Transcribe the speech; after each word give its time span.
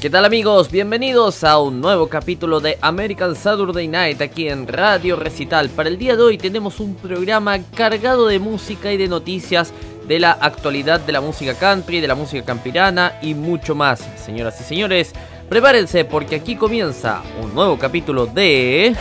¿Qué 0.00 0.10
tal 0.10 0.24
amigos? 0.24 0.70
Bienvenidos 0.70 1.42
a 1.42 1.58
un 1.58 1.80
nuevo 1.80 2.08
capítulo 2.08 2.60
de 2.60 2.78
American 2.80 3.34
Saturday 3.34 3.88
Night 3.88 4.22
aquí 4.22 4.48
en 4.48 4.68
Radio 4.68 5.16
Recital. 5.16 5.70
Para 5.70 5.88
el 5.88 5.98
día 5.98 6.14
de 6.14 6.22
hoy 6.22 6.38
tenemos 6.38 6.78
un 6.78 6.94
programa 6.94 7.58
cargado 7.74 8.28
de 8.28 8.38
música 8.38 8.92
y 8.92 8.96
de 8.96 9.08
noticias 9.08 9.72
de 10.06 10.20
la 10.20 10.30
actualidad 10.30 11.00
de 11.00 11.10
la 11.10 11.20
música 11.20 11.54
country, 11.54 12.00
de 12.00 12.06
la 12.06 12.14
música 12.14 12.44
campirana 12.44 13.14
y 13.22 13.34
mucho 13.34 13.74
más. 13.74 14.08
Señoras 14.24 14.60
y 14.60 14.64
señores, 14.64 15.12
prepárense 15.48 16.04
porque 16.04 16.36
aquí 16.36 16.54
comienza 16.54 17.20
un 17.42 17.52
nuevo 17.52 17.76
capítulo 17.76 18.26
de... 18.26 18.94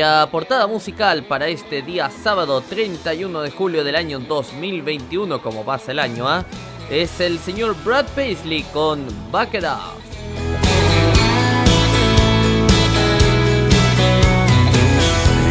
la 0.00 0.30
portada 0.30 0.66
musical 0.66 1.24
para 1.24 1.48
este 1.48 1.82
día 1.82 2.08
sábado 2.10 2.62
31 2.62 3.42
de 3.42 3.50
julio 3.50 3.84
del 3.84 3.96
año 3.96 4.18
2021, 4.18 5.42
como 5.42 5.62
pasa 5.62 5.92
el 5.92 5.98
año, 5.98 6.26
¿ah? 6.26 6.42
es 6.88 7.20
el 7.20 7.38
señor 7.38 7.76
Brad 7.84 8.06
Paisley 8.14 8.62
con 8.72 9.04
Back 9.30 9.52
It 9.54 9.64
Up. 9.64 10.00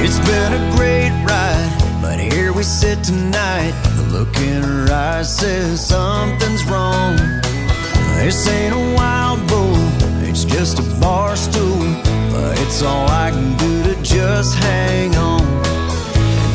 It's 0.01 0.19
been 0.27 0.53
a 0.53 0.75
great 0.75 1.11
ride, 1.27 2.01
but 2.01 2.19
here 2.19 2.51
we 2.51 2.63
sit 2.63 3.03
tonight. 3.03 3.73
The 3.97 4.17
look 4.17 4.35
in 4.37 4.63
her 4.63 4.91
eyes 4.91 5.29
says 5.37 5.79
something's 5.79 6.65
wrong. 6.65 7.15
This 8.17 8.47
ain't 8.47 8.73
a 8.73 8.95
wild 8.95 9.47
bull, 9.47 9.77
it's 10.27 10.43
just 10.43 10.79
a 10.79 10.99
bar 10.99 11.35
stool. 11.35 11.85
But 12.31 12.59
it's 12.61 12.81
all 12.81 13.07
I 13.07 13.29
can 13.29 13.55
do 13.57 13.78
just 14.09 14.55
hang 14.55 15.15
on. 15.15 15.41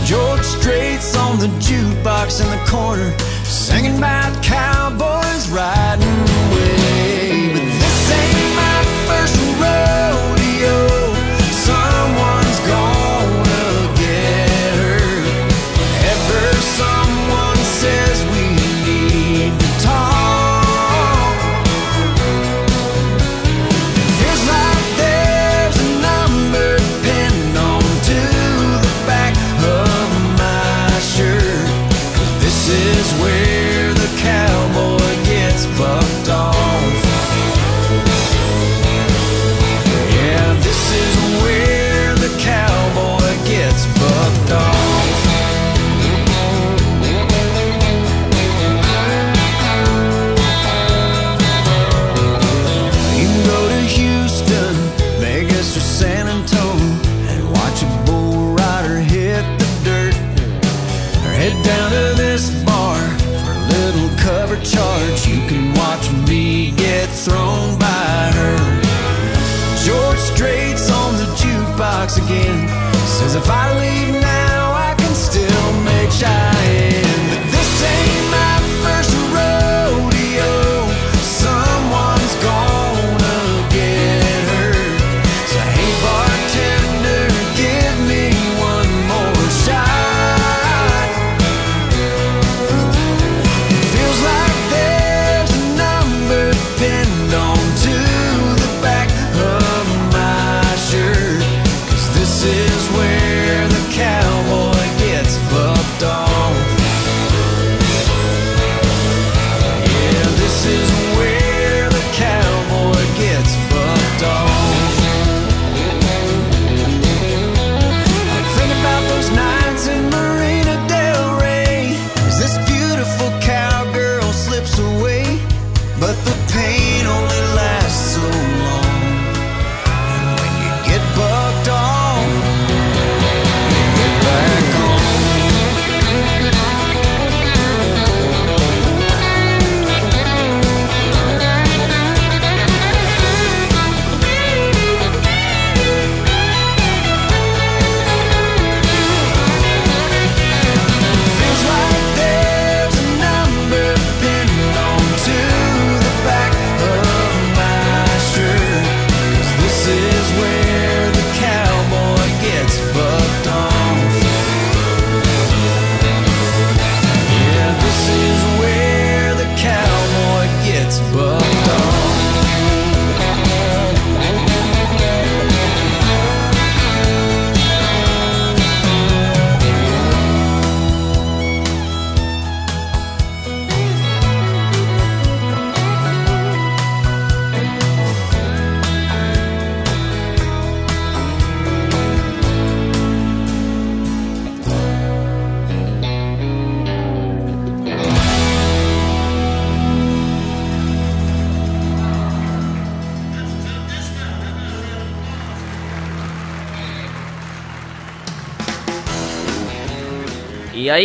George 0.04 0.42
Strait's 0.42 1.16
on 1.16 1.38
the 1.38 1.46
jukebox 1.62 2.42
in 2.42 2.50
the 2.50 2.62
corner, 2.66 3.16
singing 3.44 3.96
about 3.98 4.42
cowboys 4.42 5.48
riding 5.50 6.43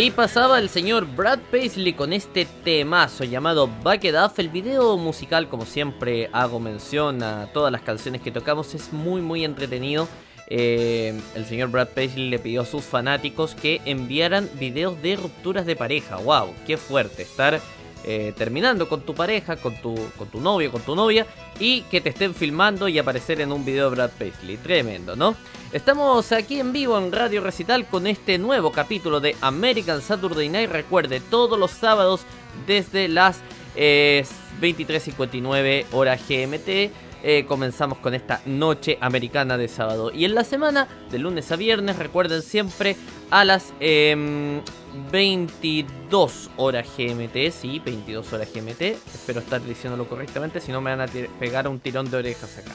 ahí 0.00 0.10
pasaba 0.10 0.58
el 0.58 0.70
señor 0.70 1.04
Brad 1.14 1.40
Paisley 1.50 1.92
con 1.92 2.14
este 2.14 2.46
temazo 2.64 3.24
llamado 3.24 3.68
Back 3.82 4.04
It 4.04 4.14
Up. 4.14 4.32
El 4.38 4.48
video 4.48 4.96
musical, 4.96 5.50
como 5.50 5.66
siempre 5.66 6.30
hago 6.32 6.58
mención 6.58 7.22
a 7.22 7.52
todas 7.52 7.70
las 7.70 7.82
canciones 7.82 8.22
que 8.22 8.30
tocamos, 8.30 8.74
es 8.74 8.94
muy 8.94 9.20
muy 9.20 9.44
entretenido. 9.44 10.08
eh, 10.48 11.20
el 11.34 11.44
señor 11.44 11.70
Brad 11.70 11.88
Paisley 11.88 12.30
le 12.30 12.38
pidió 12.38 12.62
a 12.62 12.66
sus 12.66 12.82
fanáticos 12.82 13.54
que 13.54 13.82
enviaran 13.84 14.48
videos 14.54 15.00
de 15.02 15.16
rupturas 15.16 15.66
de 15.66 15.76
pareja. 15.76 16.16
¡Wow! 16.16 16.54
¡Qué 16.66 16.78
fuerte! 16.78 17.22
Estar 17.22 17.60
eh, 18.04 18.32
terminando 18.36 18.88
con 18.88 19.02
tu 19.02 19.14
pareja, 19.14 19.56
con 19.56 19.74
tu, 19.80 19.94
con 20.16 20.28
tu 20.28 20.40
novio, 20.40 20.70
con 20.70 20.82
tu 20.82 20.94
novia, 20.94 21.26
y 21.58 21.82
que 21.82 22.00
te 22.00 22.10
estén 22.10 22.34
filmando 22.34 22.88
y 22.88 22.98
aparecer 22.98 23.40
en 23.40 23.52
un 23.52 23.64
video 23.64 23.90
de 23.90 23.96
Brad 23.96 24.10
Paisley. 24.18 24.56
Tremendo, 24.56 25.16
¿no? 25.16 25.34
Estamos 25.72 26.32
aquí 26.32 26.58
en 26.58 26.72
vivo 26.72 26.98
en 26.98 27.12
Radio 27.12 27.40
Recital 27.40 27.86
con 27.86 28.06
este 28.06 28.38
nuevo 28.38 28.72
capítulo 28.72 29.20
de 29.20 29.36
American 29.40 30.02
Saturday 30.02 30.48
Night. 30.48 30.70
Recuerde, 30.70 31.20
todos 31.20 31.58
los 31.58 31.70
sábados 31.70 32.22
desde 32.66 33.08
las 33.08 33.40
eh, 33.76 34.24
23.59 34.60 35.86
hora 35.92 36.16
GMT. 36.16 37.09
Eh, 37.22 37.44
comenzamos 37.46 37.98
con 37.98 38.14
esta 38.14 38.40
noche 38.46 38.96
americana 39.00 39.58
de 39.58 39.68
sábado. 39.68 40.10
Y 40.12 40.24
en 40.24 40.34
la 40.34 40.42
semana, 40.44 40.88
de 41.10 41.18
lunes 41.18 41.52
a 41.52 41.56
viernes, 41.56 41.96
recuerden 41.96 42.42
siempre 42.42 42.96
a 43.30 43.44
las 43.44 43.74
22 43.80 46.46
em, 46.46 46.52
horas 46.56 46.88
GMT. 46.96 47.50
Sí, 47.50 47.80
22 47.84 48.32
horas 48.32 48.48
GMT. 48.52 48.80
Espero 49.14 49.40
estar 49.40 49.62
diciéndolo 49.62 50.08
correctamente, 50.08 50.60
si 50.60 50.72
no 50.72 50.80
me 50.80 50.94
van 50.94 51.02
a 51.02 51.06
pegar 51.38 51.68
un 51.68 51.78
tirón 51.78 52.10
de 52.10 52.16
orejas 52.16 52.58
acá. 52.58 52.72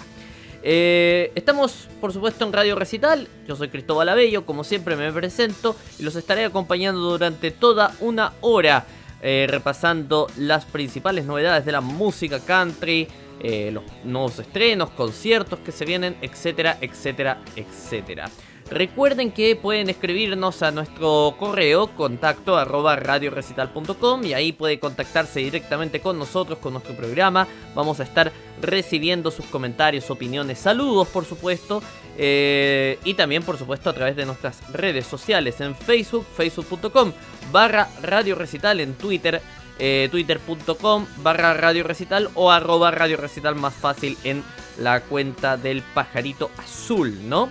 Eh, 0.68 1.32
estamos, 1.36 1.88
por 2.02 2.12
supuesto, 2.12 2.44
en 2.44 2.52
Radio 2.52 2.76
Recital. 2.76 3.28
Yo 3.48 3.56
soy 3.56 3.70
Cristóbal 3.70 4.10
Abello, 4.10 4.48
como 4.48 4.64
siempre 4.64 4.96
me 4.96 5.12
presento 5.12 5.76
y 6.00 6.04
los 6.04 6.16
estaré 6.16 6.44
acompañando 6.44 7.02
durante 7.02 7.52
toda 7.52 7.94
una 8.00 8.34
hora, 8.42 8.84
eh, 9.22 9.46
repasando 9.48 10.26
las 10.38 10.66
principales 10.66 11.26
novedades 11.26 11.66
de 11.66 11.72
la 11.72 11.82
música 11.82 12.40
country, 12.40 13.08
eh, 13.42 13.72
los 13.72 13.84
nuevos 14.04 14.40
estrenos, 14.40 14.90
conciertos 14.92 15.60
que 15.60 15.72
se 15.72 15.86
vienen, 15.86 16.18
etcétera, 16.22 16.78
etcétera, 16.82 17.42
etcétera. 17.56 18.30
Recuerden 18.70 19.32
que 19.32 19.56
pueden 19.56 19.90
escribirnos 19.92 20.64
a 20.64 20.72
nuestro 20.72 21.36
correo 21.38 21.88
contacto 21.96 22.58
arroba 22.58 22.96
radiorecital.com 22.96 24.24
y 24.24 24.34
ahí 24.34 24.54
puede 24.54 24.80
contactarse 24.80 25.40
directamente 25.40 26.00
con 26.00 26.18
nosotros, 26.18 26.58
con 26.58 26.74
nuestro 26.74 26.96
programa. 26.96 27.48
Vamos 27.76 28.00
a 28.00 28.04
estar 28.04 28.32
recibiendo 28.62 29.30
sus 29.30 29.46
comentarios, 29.46 30.10
opiniones, 30.10 30.58
saludos 30.58 31.08
por 31.10 31.26
supuesto. 31.26 31.84
Eh, 32.18 32.98
y 33.04 33.14
también 33.14 33.44
por 33.44 33.58
supuesto 33.58 33.90
a 33.90 33.94
través 33.94 34.16
de 34.16 34.26
nuestras 34.26 34.62
redes 34.72 35.06
sociales 35.06 35.60
en 35.62 35.76
Facebook, 35.76 36.26
facebook.com 36.36 37.12
barra 37.52 37.90
Radio 38.02 38.36
Recital, 38.36 38.80
en 38.80 38.96
Twitter, 38.96 39.42
eh, 39.80 40.08
twitter.com 40.12 41.06
barra 41.18 41.54
Radio 41.54 41.84
Recital 41.84 42.30
o 42.36 42.52
arroba 42.52 42.92
Radio 42.92 43.18
Recital 43.18 43.56
más 43.56 43.74
fácil 43.74 44.18
en 44.24 44.44
la 44.80 45.02
cuenta 45.02 45.58
del 45.58 45.82
pajarito 45.82 46.52
azul, 46.58 47.30
¿no? 47.30 47.50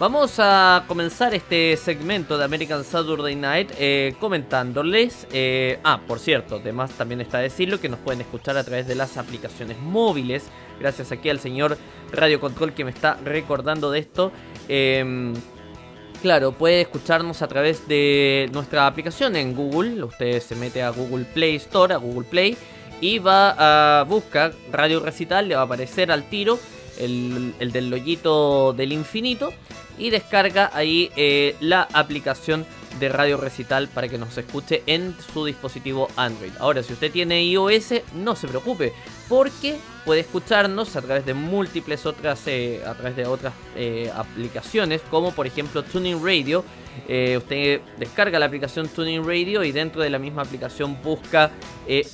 Vamos 0.00 0.36
a 0.38 0.84
comenzar 0.88 1.34
este 1.34 1.76
segmento 1.76 2.38
de 2.38 2.44
American 2.44 2.84
Saturday 2.84 3.36
Night 3.36 3.70
eh, 3.78 4.14
comentándoles. 4.18 5.26
Eh, 5.30 5.78
ah, 5.84 6.00
por 6.08 6.18
cierto, 6.18 6.56
además 6.56 6.92
también 6.92 7.20
está 7.20 7.36
decirlo 7.36 7.78
que 7.78 7.90
nos 7.90 7.98
pueden 7.98 8.22
escuchar 8.22 8.56
a 8.56 8.64
través 8.64 8.86
de 8.86 8.94
las 8.94 9.18
aplicaciones 9.18 9.78
móviles. 9.78 10.44
Gracias 10.80 11.12
aquí 11.12 11.28
al 11.28 11.38
señor 11.38 11.76
Radio 12.12 12.40
Control 12.40 12.72
que 12.72 12.86
me 12.86 12.92
está 12.92 13.18
recordando 13.22 13.90
de 13.90 13.98
esto. 13.98 14.32
Em, 14.68 15.34
claro, 16.22 16.52
puede 16.52 16.82
escucharnos 16.82 17.42
a 17.42 17.48
través 17.48 17.86
de 17.88 18.48
nuestra 18.52 18.86
aplicación 18.86 19.36
en 19.36 19.54
Google. 19.54 20.02
Usted 20.04 20.40
se 20.40 20.54
mete 20.54 20.82
a 20.82 20.90
Google 20.90 21.24
Play 21.24 21.56
Store, 21.56 21.94
a 21.94 21.98
Google 21.98 22.28
Play, 22.28 22.56
y 23.00 23.18
va 23.18 24.00
a 24.00 24.04
buscar 24.04 24.52
Radio 24.70 25.00
Recital, 25.00 25.48
le 25.48 25.54
va 25.54 25.62
a 25.62 25.64
aparecer 25.64 26.12
al 26.12 26.24
tiro 26.24 26.58
el, 26.98 27.54
el 27.58 27.72
del 27.72 27.90
lollito 27.90 28.72
del 28.72 28.92
infinito 28.92 29.52
y 29.98 30.10
descarga 30.10 30.70
ahí 30.72 31.10
eh, 31.16 31.56
la 31.60 31.86
aplicación 31.92 32.66
de 33.00 33.08
Radio 33.08 33.36
Recital 33.36 33.88
para 33.88 34.08
que 34.08 34.18
nos 34.18 34.36
escuche 34.38 34.82
en 34.86 35.16
su 35.32 35.44
dispositivo 35.44 36.08
Android. 36.16 36.52
Ahora, 36.60 36.82
si 36.82 36.92
usted 36.92 37.10
tiene 37.10 37.42
iOS, 37.44 37.94
no 38.14 38.36
se 38.36 38.46
preocupe, 38.46 38.92
porque 39.28 39.76
puede 40.04 40.20
escucharnos 40.20 40.94
a 40.96 41.02
través 41.02 41.26
de 41.26 41.34
múltiples 41.34 42.06
otras, 42.06 42.46
eh, 42.46 42.82
a 42.86 42.94
través 42.94 43.16
de 43.16 43.26
otras 43.26 43.52
eh, 43.74 44.10
aplicaciones, 44.14 45.00
como 45.10 45.32
por 45.32 45.46
ejemplo 45.46 45.82
Tuning 45.82 46.24
Radio. 46.24 46.64
usted 47.08 47.80
descarga 47.98 48.38
la 48.38 48.46
aplicación 48.46 48.88
Tuning 48.88 49.24
Radio 49.24 49.64
y 49.64 49.72
dentro 49.72 50.02
de 50.02 50.10
la 50.10 50.18
misma 50.18 50.42
aplicación 50.42 51.02
busca 51.02 51.50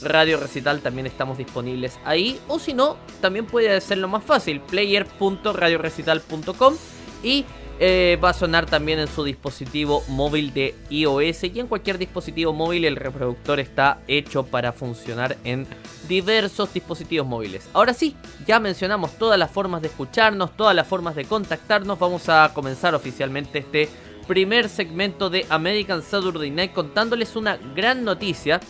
Radio 0.03 0.39
Recital, 0.39 0.81
también 0.81 1.07
estamos 1.07 1.37
disponibles 1.37 1.99
ahí. 2.05 2.41
O 2.49 2.59
si 2.59 2.73
no, 2.73 2.97
también 3.21 3.47
puede 3.47 3.75
hacerlo 3.75 4.09
más 4.09 4.25
fácil, 4.25 4.61
player.radiorecital.com 4.61 6.75
y 7.23 7.45
eh, 7.79 8.19
va 8.23 8.31
a 8.31 8.35
sonar 8.35 8.67
también 8.67 8.99
en 8.99 9.09
su 9.09 9.23
dispositivo 9.23 10.03
móvil 10.09 10.55
de 10.55 10.75
iOS 10.89 11.45
y 11.45 11.61
en 11.61 11.67
cualquier 11.67 11.99
dispositivo 11.99 12.53
móvil 12.53 12.85
el 12.85 12.97
reproductor 12.97 13.61
está 13.61 14.01
hecho 14.09 14.45
para 14.47 14.73
funcionar 14.73 15.37
en 15.45 15.67
diversos 16.09 16.73
dispositivos 16.73 17.27
móviles. 17.27 17.69
Ahora 17.75 17.93
sí, 17.93 18.17
ya 18.47 18.61
mencionamos 18.61 19.19
todas 19.19 19.39
las 19.39 19.51
formas 19.51 19.83
de 19.83 19.89
escucharnos, 19.89 20.57
todas 20.57 20.75
las 20.75 20.87
formas 20.87 21.15
de 21.17 21.25
contactarnos. 21.25 21.99
Vamos 21.99 22.29
a 22.29 22.53
comenzar 22.55 22.95
oficialmente 22.95 23.59
este 23.59 23.89
primer 24.27 24.69
segmento 24.69 25.31
de 25.31 25.47
American 25.51 26.03
Saturday 26.03 26.51
Night 26.51 26.73
contándoles 26.73 27.37
una 27.37 27.59
gran 27.75 28.05
noticia 28.05 28.61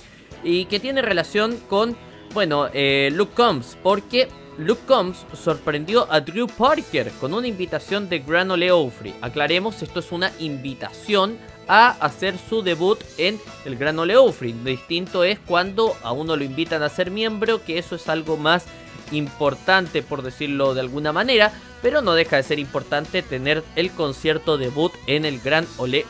y 0.42 0.66
que 0.66 0.80
tiene 0.80 1.00
relación 1.00 1.58
con, 1.68 1.96
bueno, 2.34 2.68
eh, 2.72 3.10
Luke 3.12 3.34
Combs, 3.34 3.78
porque 3.82 4.28
Luke 4.58 4.80
Combs 4.86 5.26
sorprendió 5.34 6.10
a 6.10 6.20
Drew 6.20 6.46
Parker 6.46 7.12
con 7.20 7.34
una 7.34 7.46
invitación 7.46 8.08
de 8.08 8.20
Gran 8.20 8.50
Ole. 8.50 8.72
Aclaremos, 9.20 9.82
esto 9.82 10.00
es 10.00 10.12
una 10.12 10.32
invitación 10.38 11.38
a 11.68 11.90
hacer 12.00 12.36
su 12.38 12.62
debut 12.62 12.98
en 13.18 13.38
el 13.66 13.76
Gran 13.76 13.98
Ole 13.98 14.16
Ofri. 14.16 14.52
Distinto 14.52 15.24
es 15.24 15.38
cuando 15.40 15.94
a 16.02 16.12
uno 16.12 16.36
lo 16.36 16.44
invitan 16.44 16.82
a 16.82 16.88
ser 16.88 17.10
miembro, 17.10 17.62
que 17.64 17.78
eso 17.78 17.96
es 17.96 18.08
algo 18.08 18.38
más 18.38 18.64
importante 19.12 20.02
por 20.02 20.22
decirlo 20.22 20.72
de 20.74 20.80
alguna 20.80 21.12
manera, 21.12 21.52
pero 21.82 22.00
no 22.00 22.14
deja 22.14 22.36
de 22.36 22.42
ser 22.42 22.58
importante 22.58 23.22
tener 23.22 23.62
el 23.76 23.90
concierto 23.90 24.56
debut 24.56 24.92
en 25.06 25.26
el 25.26 25.38
Gran 25.40 25.66
Ole. 25.76 26.06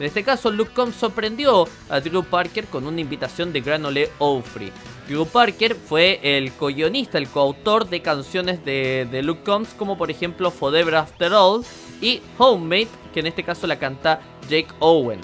En 0.00 0.06
este 0.06 0.24
caso, 0.24 0.50
Luke 0.50 0.72
Combs 0.72 0.96
sorprendió 0.96 1.68
a 1.90 2.00
Drew 2.00 2.24
Parker 2.24 2.64
con 2.64 2.86
una 2.86 3.02
invitación 3.02 3.52
de 3.52 3.60
Gran 3.60 3.84
Ole 3.84 4.08
Ofri. 4.18 4.72
Drew 5.06 5.26
Parker 5.26 5.74
fue 5.74 6.18
el 6.22 6.52
co-guionista, 6.52 7.18
el 7.18 7.28
coautor 7.28 7.86
de 7.86 8.00
canciones 8.00 8.64
de, 8.64 9.20
Luke 9.22 9.42
Combs, 9.44 9.74
como 9.74 9.98
por 9.98 10.10
ejemplo 10.10 10.50
Forever 10.50 10.94
After 10.94 11.34
All 11.34 11.66
y 12.00 12.22
Homemade, 12.38 12.88
que 13.12 13.20
en 13.20 13.26
este 13.26 13.44
caso 13.44 13.66
la 13.66 13.78
canta 13.78 14.22
Jake 14.48 14.72
Owen. 14.78 15.20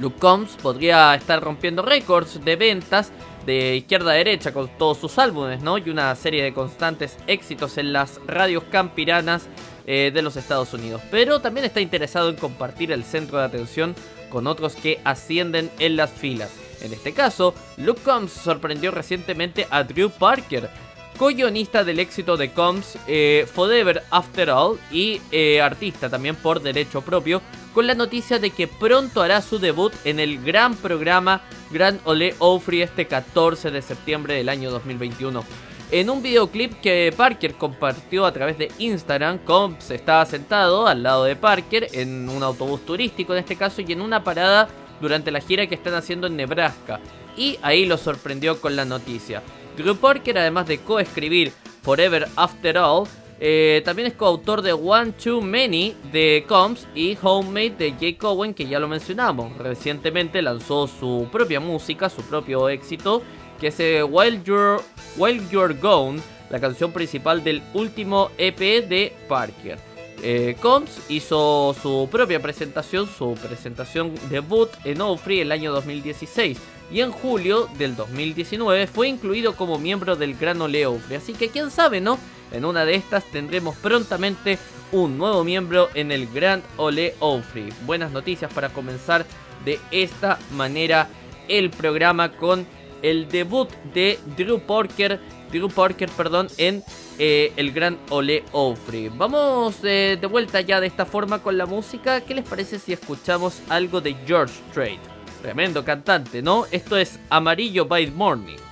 Luke 0.00 0.18
Combs 0.18 0.56
podría 0.60 1.14
estar 1.14 1.40
rompiendo 1.40 1.82
récords 1.82 2.44
de 2.44 2.56
ventas 2.56 3.12
de 3.46 3.76
izquierda 3.76 4.10
a 4.10 4.14
derecha 4.14 4.52
con 4.52 4.68
todos 4.76 4.98
sus 4.98 5.16
álbumes, 5.18 5.62
¿no? 5.62 5.78
Y 5.78 5.88
una 5.88 6.12
serie 6.16 6.42
de 6.42 6.52
constantes 6.52 7.16
éxitos 7.28 7.78
en 7.78 7.92
las 7.92 8.20
radios 8.26 8.64
campiranas 8.64 9.46
eh, 9.90 10.10
de 10.12 10.20
los 10.20 10.36
Estados 10.36 10.74
Unidos. 10.74 11.00
Pero 11.10 11.40
también 11.40 11.64
está 11.64 11.80
interesado 11.80 12.28
en 12.28 12.36
compartir 12.36 12.92
el 12.92 13.04
centro 13.04 13.38
de 13.38 13.44
atención 13.46 13.94
con 14.28 14.46
otros 14.46 14.76
que 14.76 15.00
ascienden 15.02 15.70
en 15.78 15.96
las 15.96 16.10
filas. 16.10 16.50
En 16.82 16.92
este 16.92 17.14
caso, 17.14 17.54
Luke 17.78 18.02
Combs 18.04 18.32
sorprendió 18.32 18.90
recientemente 18.90 19.66
a 19.70 19.84
Drew 19.84 20.10
Parker, 20.10 20.68
co-guionista 21.16 21.84
del 21.84 22.00
éxito 22.00 22.36
de 22.36 22.52
Combs, 22.52 22.98
eh, 23.06 23.48
Forever 23.50 24.02
After 24.10 24.50
All 24.50 24.78
y 24.92 25.22
eh, 25.32 25.62
artista 25.62 26.10
también 26.10 26.36
por 26.36 26.60
derecho 26.60 27.00
propio, 27.00 27.40
con 27.72 27.86
la 27.86 27.94
noticia 27.94 28.38
de 28.38 28.50
que 28.50 28.68
pronto 28.68 29.22
hará 29.22 29.40
su 29.40 29.58
debut 29.58 29.94
en 30.04 30.20
el 30.20 30.44
gran 30.44 30.76
programa 30.76 31.40
Grand 31.70 31.98
Ole 32.04 32.34
Opry 32.40 32.82
este 32.82 33.06
14 33.06 33.70
de 33.70 33.80
septiembre 33.80 34.34
del 34.34 34.50
año 34.50 34.70
2021. 34.70 35.42
En 35.90 36.10
un 36.10 36.22
videoclip 36.22 36.80
que 36.82 37.14
Parker 37.16 37.54
compartió 37.54 38.26
a 38.26 38.32
través 38.32 38.58
de 38.58 38.70
Instagram, 38.78 39.38
Combs 39.38 39.90
estaba 39.90 40.26
sentado 40.26 40.86
al 40.86 41.02
lado 41.02 41.24
de 41.24 41.34
Parker 41.34 41.88
en 41.92 42.28
un 42.28 42.42
autobús 42.42 42.84
turístico 42.84 43.32
en 43.32 43.38
este 43.38 43.56
caso 43.56 43.80
y 43.80 43.90
en 43.92 44.02
una 44.02 44.22
parada 44.22 44.68
durante 45.00 45.30
la 45.30 45.40
gira 45.40 45.66
que 45.66 45.74
están 45.74 45.94
haciendo 45.94 46.26
en 46.26 46.36
Nebraska. 46.36 47.00
Y 47.38 47.58
ahí 47.62 47.86
lo 47.86 47.96
sorprendió 47.96 48.60
con 48.60 48.76
la 48.76 48.84
noticia. 48.84 49.42
Drew 49.78 49.96
Parker, 49.96 50.36
además 50.36 50.66
de 50.66 50.78
coescribir 50.78 51.52
Forever 51.80 52.28
After 52.36 52.76
All, 52.76 53.08
eh, 53.40 53.80
también 53.84 54.08
es 54.08 54.14
coautor 54.14 54.60
de 54.60 54.72
One 54.74 55.12
Too 55.12 55.40
Many 55.40 55.94
de 56.12 56.44
Combs 56.46 56.86
y 56.94 57.16
Homemade 57.22 57.70
de 57.70 57.92
Jake 57.92 58.18
Owen, 58.22 58.52
que 58.52 58.66
ya 58.66 58.78
lo 58.78 58.88
mencionamos. 58.88 59.56
Recientemente 59.56 60.42
lanzó 60.42 60.86
su 60.86 61.28
propia 61.32 61.60
música, 61.60 62.10
su 62.10 62.22
propio 62.22 62.68
éxito, 62.68 63.22
que 63.60 63.68
es 63.68 63.80
eh, 63.80 64.02
While, 64.02 64.42
You're, 64.44 64.82
While 65.16 65.42
You're 65.50 65.74
Gone, 65.74 66.20
la 66.50 66.60
canción 66.60 66.92
principal 66.92 67.44
del 67.44 67.62
último 67.74 68.30
EP 68.38 68.58
de 68.88 69.12
Parker. 69.28 69.78
Eh, 70.22 70.56
Combs 70.60 70.90
hizo 71.08 71.76
su 71.80 72.08
propia 72.10 72.40
presentación, 72.40 73.08
su 73.08 73.34
presentación 73.34 74.14
debut 74.30 74.68
en 74.84 75.00
Ofri 75.00 75.40
el 75.40 75.52
año 75.52 75.72
2016 75.72 76.58
y 76.90 77.00
en 77.02 77.12
julio 77.12 77.68
del 77.78 77.94
2019 77.94 78.86
fue 78.88 79.08
incluido 79.08 79.54
como 79.54 79.78
miembro 79.78 80.16
del 80.16 80.34
Gran 80.34 80.60
Ole 80.60 80.86
Ofri. 80.86 81.16
Así 81.16 81.34
que 81.34 81.50
quién 81.50 81.70
sabe, 81.70 82.00
¿no? 82.00 82.18
En 82.50 82.64
una 82.64 82.84
de 82.84 82.94
estas 82.94 83.24
tendremos 83.24 83.76
prontamente 83.76 84.58
un 84.90 85.18
nuevo 85.18 85.44
miembro 85.44 85.88
en 85.94 86.10
el 86.10 86.26
Grand 86.26 86.64
Ole 86.78 87.14
Ofri. 87.20 87.68
Buenas 87.84 88.10
noticias 88.10 88.52
para 88.52 88.70
comenzar 88.70 89.26
de 89.64 89.78
esta 89.90 90.38
manera 90.52 91.08
el 91.46 91.70
programa 91.70 92.32
con 92.32 92.66
el 93.02 93.28
debut 93.28 93.68
de 93.94 94.18
Drew 94.36 94.58
Parker, 94.60 95.20
Drew 95.50 95.68
Parker, 95.68 96.08
perdón, 96.10 96.48
en 96.58 96.82
eh, 97.18 97.52
el 97.56 97.72
Gran 97.72 97.98
Ole 98.10 98.44
Ofri. 98.52 99.08
Vamos 99.08 99.76
eh, 99.82 100.18
de 100.20 100.26
vuelta 100.26 100.60
ya 100.60 100.80
de 100.80 100.86
esta 100.86 101.06
forma 101.06 101.42
con 101.42 101.58
la 101.58 101.66
música. 101.66 102.20
¿Qué 102.20 102.34
les 102.34 102.48
parece 102.48 102.78
si 102.78 102.92
escuchamos 102.92 103.60
algo 103.68 104.00
de 104.00 104.14
George 104.26 104.54
Strait? 104.70 105.00
Tremendo 105.42 105.84
cantante, 105.84 106.42
¿no? 106.42 106.66
Esto 106.70 106.96
es 106.96 107.18
Amarillo 107.30 107.86
by 107.86 108.10
Morning. 108.10 108.67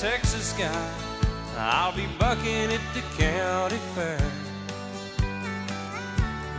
Texas 0.00 0.50
sky, 0.50 0.92
I'll 1.56 1.90
be 1.90 2.06
bucking 2.20 2.70
at 2.70 2.80
the 2.94 3.00
county 3.20 3.78
fair. 3.96 4.20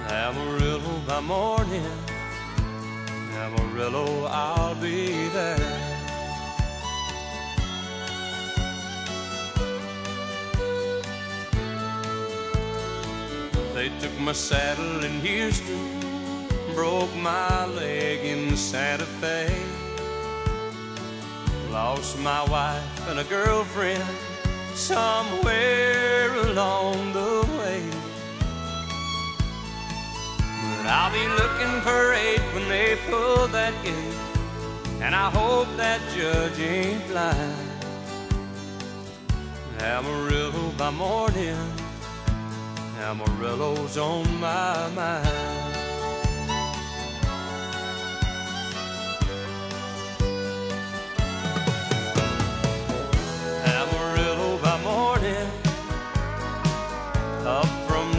Amarillo 0.10 1.00
by 1.08 1.22
morning. 1.22 1.90
Amarillo, 3.38 4.26
I'll 4.26 4.76
be 4.76 5.30
there. 5.30 5.58
They 13.74 13.88
took 14.02 14.20
my 14.20 14.34
saddle 14.34 15.06
in 15.06 15.22
Houston, 15.22 16.50
broke 16.76 17.16
my 17.16 17.66
leg 17.68 18.20
in 18.26 18.58
Santa 18.58 19.06
Fe. 19.06 19.48
Lost 21.72 22.20
my 22.20 22.44
wife 22.50 22.99
and 23.10 23.20
a 23.20 23.24
girlfriend 23.24 24.04
somewhere 24.76 26.32
along 26.36 27.12
the 27.12 27.44
way. 27.58 27.84
But 30.78 30.86
I'll 30.86 31.12
be 31.12 31.28
looking 31.42 31.82
for 31.82 32.14
eight 32.14 32.42
when 32.54 32.70
they 32.70 32.98
pull 33.10 33.48
that 33.48 33.74
gate, 33.84 35.02
and 35.02 35.16
I 35.16 35.32
hope 35.32 35.68
that 35.78 36.00
judge 36.16 36.60
ain't 36.60 37.08
blind. 37.08 37.68
Amarillo 39.80 40.72
by 40.78 40.92
morning, 40.92 41.58
Amarillo's 43.00 43.98
on 43.98 44.40
my 44.40 44.88
mind. 44.96 45.59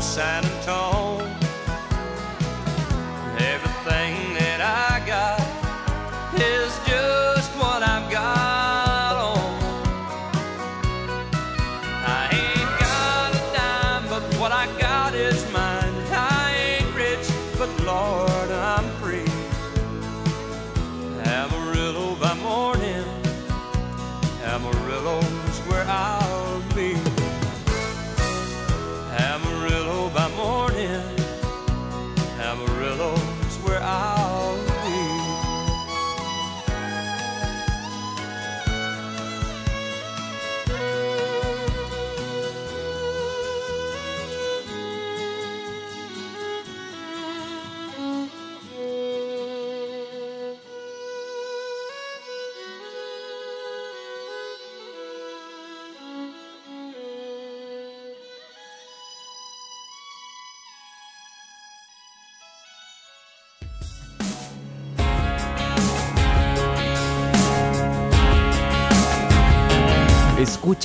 San 0.00 0.45
Antonio. 0.45 0.89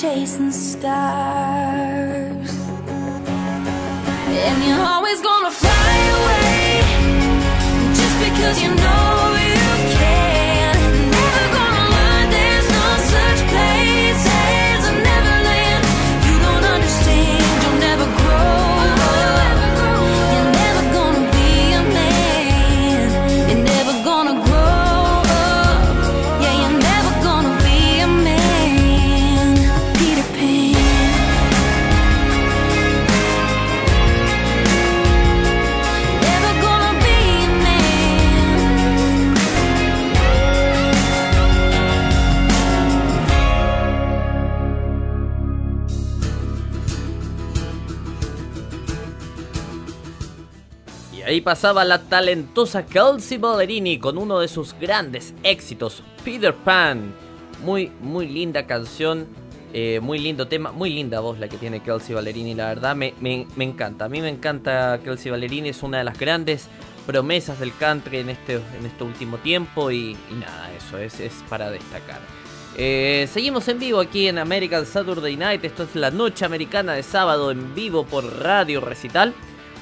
Chasing 0.00 0.52
stars. 0.52 0.86
And 4.28 4.64
you're 4.68 4.86
always 4.86 5.22
gonna 5.22 5.50
fly 5.50 5.96
away 6.18 6.82
just 7.94 8.16
because 8.26 8.62
you 8.62 8.74
know 8.74 9.35
ahí 51.36 51.42
pasaba 51.42 51.84
la 51.84 52.00
talentosa 52.00 52.86
Kelsey 52.86 53.36
Ballerini 53.36 53.98
con 53.98 54.16
uno 54.16 54.40
de 54.40 54.48
sus 54.48 54.72
grandes 54.80 55.34
éxitos, 55.42 56.02
Peter 56.24 56.54
Pan. 56.54 57.14
Muy, 57.62 57.92
muy 58.00 58.26
linda 58.26 58.66
canción, 58.66 59.26
eh, 59.74 60.00
muy 60.02 60.18
lindo 60.18 60.48
tema, 60.48 60.72
muy 60.72 60.88
linda 60.88 61.20
voz 61.20 61.38
la 61.38 61.48
que 61.48 61.58
tiene 61.58 61.80
Kelsey 61.80 62.14
Ballerini, 62.14 62.54
la 62.54 62.68
verdad 62.68 62.96
me, 62.96 63.12
encanta. 63.58 64.06
A 64.06 64.08
mí 64.08 64.22
me 64.22 64.30
encanta 64.30 64.98
Kelsey 65.04 65.30
Ballerini, 65.30 65.68
es 65.68 65.82
una 65.82 65.98
de 65.98 66.04
las 66.04 66.18
grandes 66.18 66.68
promesas 67.06 67.60
del 67.60 67.74
country 67.74 68.18
en 68.18 68.30
este, 68.30 68.54
en 68.54 68.86
este 68.86 69.04
último 69.04 69.36
tiempo 69.36 69.90
y, 69.90 70.16
nada, 70.40 70.70
eso 70.74 70.96
es, 70.96 71.20
es 71.20 71.34
para 71.50 71.70
destacar. 71.70 72.20
Eh, 72.78 73.28
seguimos 73.30 73.68
en 73.68 73.78
vivo 73.78 74.00
aquí 74.00 74.28
en 74.28 74.38
American 74.38 74.86
Saturday 74.86 75.36
Night, 75.36 75.64
esto 75.64 75.82
es 75.82 75.94
la 75.96 76.10
noche 76.10 76.46
americana 76.46 76.94
de 76.94 77.02
sábado 77.02 77.50
en 77.50 77.74
vivo 77.74 78.06
por 78.06 78.24
Radio 78.42 78.80
Recital. 78.80 79.34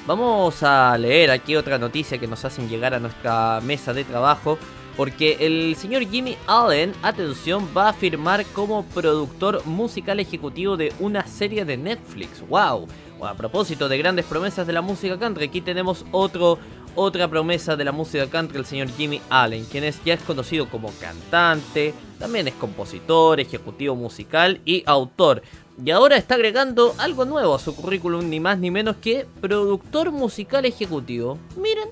Vamos 0.07 0.61
a 0.61 0.95
leer 0.99 1.31
aquí 1.31 1.55
otra 1.55 1.79
noticia 1.79 2.19
que 2.19 2.27
nos 2.27 2.45
hacen 2.45 2.69
llegar 2.69 2.93
a 2.93 2.99
nuestra 2.99 3.59
mesa 3.61 3.91
de 3.91 4.03
trabajo. 4.03 4.59
Porque 4.95 5.37
el 5.41 5.75
señor 5.75 6.07
Jimmy 6.07 6.37
Allen, 6.47 6.93
atención, 7.01 7.67
va 7.75 7.89
a 7.89 7.93
firmar 7.93 8.45
como 8.53 8.85
productor 8.85 9.65
musical 9.65 10.21
ejecutivo 10.21 10.77
de 10.77 10.93
una 10.99 11.27
serie 11.27 11.65
de 11.65 11.75
Netflix. 11.75 12.47
¡Wow! 12.47 12.87
A 13.21 13.33
propósito 13.33 13.89
de 13.89 13.97
grandes 13.97 14.25
promesas 14.25 14.65
de 14.65 14.73
la 14.73 14.81
música 14.81 15.19
country, 15.19 15.45
aquí 15.45 15.59
tenemos 15.59 16.05
otro, 16.11 16.59
otra 16.95 17.27
promesa 17.27 17.75
de 17.75 17.83
la 17.83 17.91
música 17.91 18.29
country, 18.29 18.59
el 18.59 18.65
señor 18.65 18.87
Jimmy 18.89 19.19
Allen, 19.29 19.65
quien 19.65 19.83
ya 20.05 20.13
es 20.13 20.21
conocido 20.21 20.69
como 20.69 20.91
cantante, 21.01 21.93
también 22.17 22.47
es 22.47 22.53
compositor, 22.53 23.39
ejecutivo 23.41 23.95
musical 23.95 24.61
y 24.63 24.83
autor. 24.85 25.41
Y 25.83 25.91
ahora 25.91 26.15
está 26.15 26.35
agregando 26.35 26.95
algo 26.97 27.25
nuevo 27.25 27.53
a 27.53 27.59
su 27.59 27.75
currículum, 27.75 28.29
ni 28.29 28.39
más 28.39 28.57
ni 28.57 28.71
menos 28.71 28.95
que 28.97 29.25
productor 29.41 30.11
musical 30.11 30.65
ejecutivo. 30.65 31.37
Miren, 31.57 31.89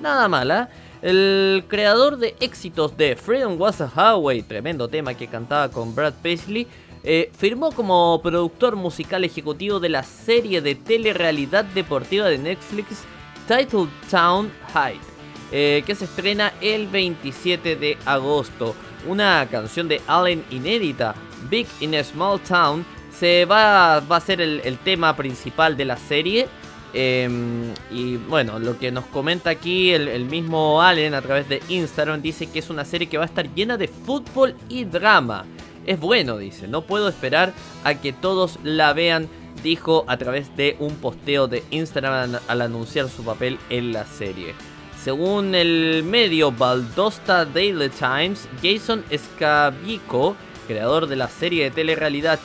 nada 0.00 0.28
mala. 0.28 0.68
El 1.00 1.64
creador 1.66 2.18
de 2.18 2.36
éxitos 2.40 2.96
de 2.96 3.16
Freedom 3.16 3.58
Was 3.60 3.80
a 3.80 3.88
Highway, 3.88 4.42
tremendo 4.42 4.86
tema 4.86 5.14
que 5.14 5.28
cantaba 5.28 5.70
con 5.70 5.94
Brad 5.94 6.14
Paisley, 6.22 6.68
eh, 7.04 7.32
firmó 7.36 7.72
como 7.72 8.20
productor 8.22 8.76
musical 8.76 9.24
ejecutivo 9.24 9.80
de 9.80 9.88
la 9.88 10.04
serie 10.04 10.60
de 10.60 10.76
telerrealidad 10.76 11.64
deportiva 11.64 12.26
de 12.26 12.38
Netflix 12.38 13.02
Title 13.48 13.88
Town 14.08 14.52
High, 14.72 15.00
eh, 15.50 15.82
que 15.84 15.94
se 15.96 16.04
estrena 16.04 16.52
el 16.60 16.86
27 16.86 17.74
de 17.76 17.98
agosto. 18.04 18.76
Una 19.08 19.48
canción 19.50 19.88
de 19.88 20.00
Allen 20.06 20.44
inédita, 20.50 21.16
Big 21.50 21.66
in 21.80 21.96
a 21.96 22.04
Small 22.04 22.38
Town, 22.40 22.84
se 23.22 23.44
va, 23.44 23.98
a 23.98 24.20
ser 24.20 24.40
el, 24.40 24.78
tema 24.78 25.14
principal 25.14 25.76
de 25.76 25.84
la 25.84 25.96
serie. 25.96 26.48
Eh, 26.92 27.30
y 27.92 28.16
bueno, 28.16 28.58
lo 28.58 28.80
que 28.80 28.90
nos 28.90 29.04
comenta 29.04 29.48
aquí 29.48 29.92
el, 29.92 30.24
mismo 30.24 30.82
Allen 30.82 31.14
a 31.14 31.22
través 31.22 31.48
de 31.48 31.62
Instagram 31.68 32.20
dice 32.20 32.50
que 32.50 32.58
es 32.58 32.68
una 32.68 32.84
serie 32.84 33.08
que 33.08 33.18
va 33.18 33.22
a 33.22 33.26
estar 33.26 33.48
llena 33.54 33.76
de 33.76 33.86
fútbol 33.86 34.56
y 34.68 34.86
drama. 34.86 35.44
Es 35.86 36.00
bueno, 36.00 36.36
dice, 36.36 36.66
no 36.66 36.82
puedo 36.82 37.08
esperar 37.08 37.52
a 37.84 37.94
que 37.94 38.12
todos 38.12 38.58
la 38.64 38.92
vean, 38.92 39.28
dijo 39.62 40.04
a 40.08 40.16
través 40.16 40.56
de 40.56 40.74
un 40.80 40.96
posteo 40.96 41.46
de 41.46 41.62
Instagram 41.70 42.40
al 42.48 42.60
anunciar 42.60 43.08
su 43.08 43.22
papel 43.22 43.56
en 43.70 43.92
la 43.92 44.04
serie. 44.04 44.52
Según 45.00 45.54
el 45.54 46.02
medio 46.02 46.50
Valdosta 46.50 47.44
Daily 47.44 47.88
Times, 47.88 48.48
Jason 48.60 49.04
Scabico, 49.16 50.34
creador 50.66 51.06
de 51.06 51.16
la 51.16 51.28
serie 51.28 51.64
de 51.64 51.70
telerrealidad 51.70 52.40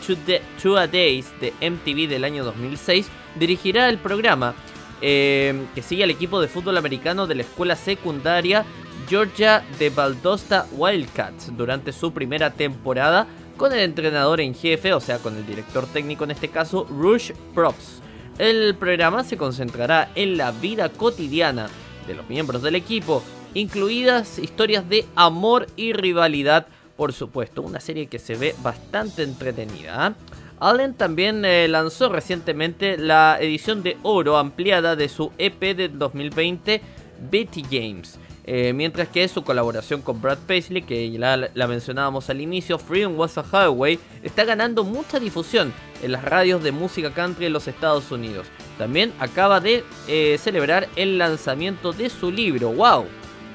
Two, 0.61 0.75
Days 0.75 1.27
de 1.39 1.53
MTV 1.61 2.09
del 2.09 2.23
año 2.23 2.43
2006, 2.43 3.07
dirigirá 3.35 3.89
el 3.89 3.97
programa 3.97 4.55
eh, 5.01 5.65
que 5.75 5.81
sigue 5.81 6.03
al 6.03 6.11
equipo 6.11 6.41
de 6.41 6.47
fútbol 6.47 6.77
americano 6.77 7.27
de 7.27 7.35
la 7.35 7.41
escuela 7.43 7.75
secundaria 7.75 8.65
Georgia 9.07 9.63
de 9.79 9.89
Valdosta 9.89 10.67
Wildcats 10.71 11.55
durante 11.55 11.93
su 11.93 12.11
primera 12.11 12.51
temporada 12.51 13.27
con 13.55 13.73
el 13.73 13.79
entrenador 13.79 14.41
en 14.41 14.53
jefe, 14.53 14.93
o 14.93 14.99
sea, 14.99 15.17
con 15.19 15.35
el 15.35 15.45
director 15.45 15.85
técnico 15.87 16.23
en 16.23 16.31
este 16.31 16.49
caso, 16.49 16.85
Rush 16.89 17.31
Props. 17.53 18.01
El 18.37 18.75
programa 18.75 19.23
se 19.23 19.37
concentrará 19.37 20.11
en 20.13 20.37
la 20.37 20.51
vida 20.51 20.89
cotidiana 20.89 21.69
de 22.05 22.13
los 22.13 22.29
miembros 22.29 22.61
del 22.61 22.75
equipo, 22.75 23.23
incluidas 23.53 24.37
historias 24.37 24.87
de 24.87 25.05
amor 25.15 25.67
y 25.75 25.93
rivalidad, 25.93 26.67
por 26.97 27.13
supuesto, 27.13 27.61
una 27.61 27.79
serie 27.79 28.07
que 28.07 28.19
se 28.19 28.35
ve 28.35 28.55
bastante 28.61 29.23
entretenida. 29.23 30.07
¿ah? 30.07 30.13
Allen 30.59 30.95
también 30.95 31.45
eh, 31.45 31.67
lanzó 31.67 32.09
recientemente 32.09 32.97
la 32.97 33.37
edición 33.39 33.83
de 33.83 33.97
oro 34.01 34.37
ampliada 34.37 34.95
de 34.95 35.07
su 35.07 35.31
EP 35.37 35.59
de 35.75 35.89
2020, 35.89 36.81
Betty 37.29 37.63
James. 37.69 38.19
Eh, 38.49 38.71
mientras 38.71 39.09
que 39.09 39.27
su 39.27 39.43
colaboración 39.43 40.01
con 40.01 40.21
Brad 40.21 40.37
Paisley, 40.47 40.81
que 40.81 41.09
la, 41.19 41.49
la 41.53 41.67
mencionábamos 41.67 42.29
al 42.29 42.39
inicio, 42.39 42.79
Freedom 42.79 43.19
Was 43.19 43.37
a 43.37 43.43
Highway, 43.43 43.99
está 44.23 44.45
ganando 44.45 44.85
mucha 44.85 45.19
difusión 45.19 45.73
en 46.01 46.13
las 46.13 46.23
radios 46.23 46.63
de 46.63 46.71
música 46.71 47.11
country 47.13 47.47
en 47.47 47.53
los 47.53 47.67
Estados 47.67 48.09
Unidos. 48.09 48.47
También 48.77 49.11
acaba 49.19 49.59
de 49.59 49.83
eh, 50.07 50.37
celebrar 50.39 50.87
el 50.95 51.17
lanzamiento 51.17 51.91
de 51.91 52.09
su 52.09 52.31
libro. 52.31 52.71
¡Wow! 52.71 53.05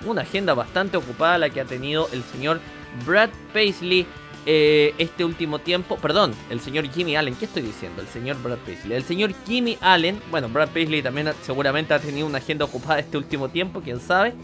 Una 0.07 0.23
agenda 0.23 0.53
bastante 0.53 0.99
ocupada 0.99 1.39
la 1.39 1.51
que 1.51 1.61
ha 1.61 1.65
tenido 1.65 2.09
el 2.13 2.23
señor 2.25 2.61
Brad 3.07 3.31
Paisley 3.53 4.07
eh, 4.47 4.95
este 4.99 5.25
último 5.25 5.59
tiempo. 5.59 5.97
Perdón, 5.97 6.35
el 6.51 6.61
señor 6.61 6.91
Jimmy 6.91 7.17
Allen. 7.17 7.35
¿Qué 7.37 7.45
estoy 7.45 7.63
diciendo? 7.63 8.03
El 8.03 8.09
señor 8.09 8.43
Brad 8.43 8.59
Paisley. 8.59 8.97
El 8.97 9.05
señor 9.05 9.33
Jimmy 9.47 9.79
Allen. 9.81 10.21
Bueno, 10.31 10.49
Brad 10.49 10.69
Paisley 10.71 11.03
también 11.03 11.31
seguramente 11.43 11.95
ha 11.95 11.99
tenido 11.99 12.27
una 12.27 12.39
agenda 12.39 12.65
ocupada 12.65 12.99
este 12.99 13.17
último 13.17 13.49
tiempo, 13.49 13.81
quién 13.83 14.01
sabe. 14.01 14.35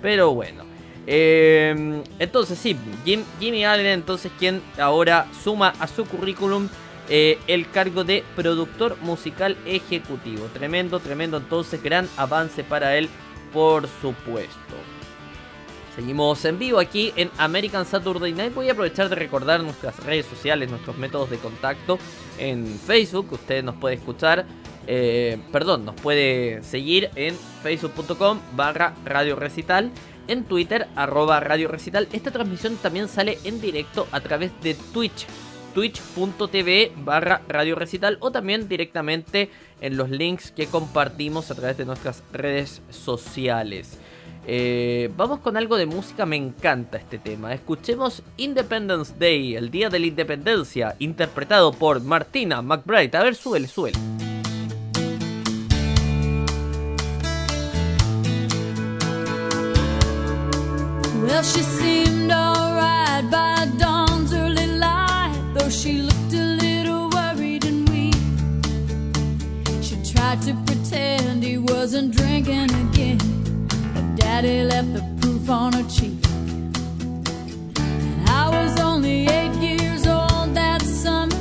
Pero 0.00 0.32
bueno. 0.34 0.64
Eh, 1.10 2.02
entonces 2.18 2.58
sí, 2.58 2.76
Jim- 3.04 3.24
Jimmy 3.40 3.64
Allen 3.64 3.86
entonces 3.86 4.30
quien 4.38 4.60
ahora 4.78 5.26
suma 5.42 5.72
a 5.80 5.86
su 5.86 6.04
currículum 6.04 6.68
eh, 7.08 7.38
el 7.46 7.70
cargo 7.70 8.04
de 8.04 8.22
productor 8.36 8.98
musical 9.00 9.56
ejecutivo. 9.64 10.44
Tremendo, 10.52 11.00
tremendo 11.00 11.38
entonces, 11.38 11.82
gran 11.82 12.06
avance 12.18 12.62
para 12.62 12.94
él, 12.98 13.08
por 13.54 13.88
supuesto. 14.02 14.52
Seguimos 15.98 16.44
en 16.44 16.60
vivo 16.60 16.78
aquí 16.78 17.12
en 17.16 17.28
American 17.38 17.84
Saturday 17.84 18.32
Night. 18.32 18.54
Voy 18.54 18.68
a 18.68 18.72
aprovechar 18.72 19.08
de 19.08 19.16
recordar 19.16 19.64
nuestras 19.64 19.98
redes 20.04 20.26
sociales, 20.26 20.70
nuestros 20.70 20.96
métodos 20.96 21.28
de 21.28 21.38
contacto. 21.38 21.98
En 22.38 22.78
Facebook, 22.78 23.32
usted 23.32 23.64
nos 23.64 23.74
puede 23.74 23.96
escuchar, 23.96 24.46
eh, 24.86 25.38
perdón, 25.50 25.84
nos 25.84 25.96
puede 25.96 26.62
seguir 26.62 27.10
en 27.16 27.34
facebook.com 27.64 28.38
barra 28.54 28.94
Radio 29.04 29.34
Recital. 29.34 29.90
En 30.28 30.44
Twitter, 30.44 30.86
arroba 30.94 31.40
Radio. 31.40 31.68
Esta 32.12 32.30
transmisión 32.30 32.76
también 32.76 33.08
sale 33.08 33.36
en 33.42 33.60
directo 33.60 34.06
a 34.12 34.20
través 34.20 34.52
de 34.62 34.74
Twitch. 34.94 35.26
Twitch.tv 35.74 36.92
barra 36.98 37.42
Radio 37.48 37.74
Recital 37.74 38.18
o 38.20 38.30
también 38.30 38.68
directamente 38.68 39.50
en 39.80 39.96
los 39.96 40.10
links 40.10 40.52
que 40.52 40.68
compartimos 40.68 41.50
a 41.50 41.56
través 41.56 41.76
de 41.76 41.86
nuestras 41.86 42.22
redes 42.32 42.82
sociales. 42.88 43.98
Eh, 44.50 45.10
vamos 45.14 45.40
con 45.40 45.58
algo 45.58 45.76
de 45.76 45.84
música, 45.84 46.24
me 46.24 46.36
encanta 46.36 46.96
este 46.96 47.18
tema. 47.18 47.52
Escuchemos 47.52 48.22
Independence 48.38 49.12
Day, 49.18 49.54
el 49.54 49.70
Día 49.70 49.90
de 49.90 49.98
la 49.98 50.06
Independencia, 50.06 50.96
interpretado 51.00 51.70
por 51.70 52.00
Martina 52.00 52.62
McBride. 52.62 53.14
A 53.18 53.24
ver, 53.24 53.34
súbele, 53.34 53.68
súbele. 53.68 53.98
Well, 61.22 61.42
she 61.42 61.60
seemed 61.60 62.32
alright 62.32 63.30
by 63.30 63.66
dawn's 63.76 64.32
early 64.32 64.66
light, 64.78 65.34
though 65.52 65.68
she 65.68 66.00
looked 66.00 66.32
a 66.32 66.56
little 66.56 67.10
worried 67.10 67.66
and 67.66 67.86
weak. 67.90 68.14
She 69.82 69.96
tried 70.10 70.40
to 70.46 70.54
pretend 70.64 71.44
he 71.44 71.58
wasn't 71.58 72.16
drinking 72.16 72.70
again. 72.72 73.37
Daddy 74.18 74.64
left 74.64 74.92
the 74.94 75.04
proof 75.20 75.48
on 75.48 75.72
her 75.72 75.88
cheek. 75.88 76.18
And 77.78 78.28
I 78.28 78.48
was 78.48 78.78
only 78.80 79.26
eight 79.28 79.54
years 79.54 80.06
old 80.06 80.54
that 80.54 80.82
summer, 80.82 81.36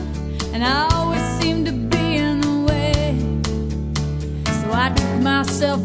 and 0.53 0.63
I 0.63 0.87
always 0.93 1.25
seemed 1.39 1.65
to 1.65 1.71
be 1.71 2.17
in 2.17 2.41
the 2.41 2.57
way. 2.69 3.15
So 4.59 4.71
I 4.71 4.89
took 4.95 5.21
myself 5.21 5.79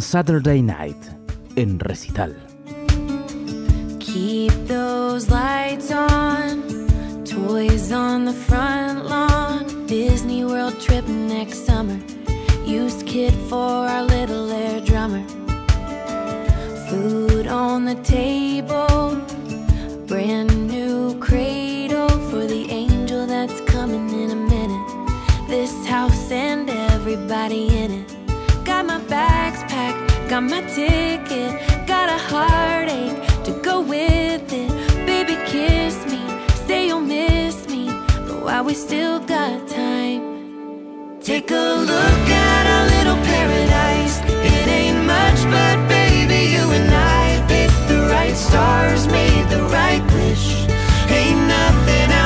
Saturday 0.00 0.62
Night 0.62 1.10
en 1.56 1.78
Recital. 1.78 2.34
Keep 4.00 4.52
those 4.66 5.30
lights 5.30 5.90
on, 5.90 6.62
toys 7.24 7.92
on 7.92 8.24
the 8.24 8.32
front 8.32 9.06
lawn, 9.06 9.86
Disney 9.86 10.44
World 10.44 10.80
trip 10.80 11.06
next 11.06 11.66
summer, 11.66 11.98
used 12.64 13.06
kid 13.06 13.34
for 13.48 13.86
our 13.88 14.02
little 14.02 14.50
air 14.50 14.80
drummer. 14.80 15.24
Food 16.88 17.46
on 17.46 17.84
the 17.84 17.96
table, 18.02 19.16
brand 20.06 20.68
new 20.68 21.18
cradle 21.20 22.08
for 22.30 22.46
the 22.46 22.66
angel 22.70 23.26
that's 23.26 23.60
coming 23.62 24.08
in 24.10 24.30
a 24.30 24.36
minute. 24.36 25.48
This 25.48 25.86
house 25.86 26.30
and 26.30 26.68
everybody 26.70 27.66
in 27.76 27.85
Got 30.28 30.42
my 30.42 30.60
ticket, 30.62 31.52
got 31.86 32.08
a 32.08 32.18
heartache 32.18 33.44
to 33.44 33.52
go 33.62 33.80
with 33.80 34.52
it. 34.52 34.70
Baby, 35.06 35.36
kiss 35.46 36.04
me, 36.06 36.18
say 36.66 36.88
you'll 36.88 37.00
miss 37.00 37.68
me, 37.68 37.86
but 38.26 38.42
while 38.42 38.64
we 38.64 38.74
still 38.74 39.20
got 39.20 39.68
time, 39.68 41.20
take 41.20 41.52
a 41.52 41.66
look 41.92 42.28
at 42.28 42.66
our 42.74 42.86
little 42.96 43.24
paradise. 43.24 44.18
It 44.26 44.66
ain't 44.66 45.06
much, 45.06 45.44
but 45.44 45.88
baby, 45.88 46.50
you 46.54 46.64
and 46.72 46.92
I 46.92 47.46
picked 47.46 47.86
the 47.86 48.08
right 48.10 48.36
stars, 48.36 49.06
made 49.06 49.48
the 49.48 49.62
right 49.78 50.02
wish. 50.12 50.66
Ain't 51.08 51.46
nothing 51.46 52.10
else. 52.10 52.25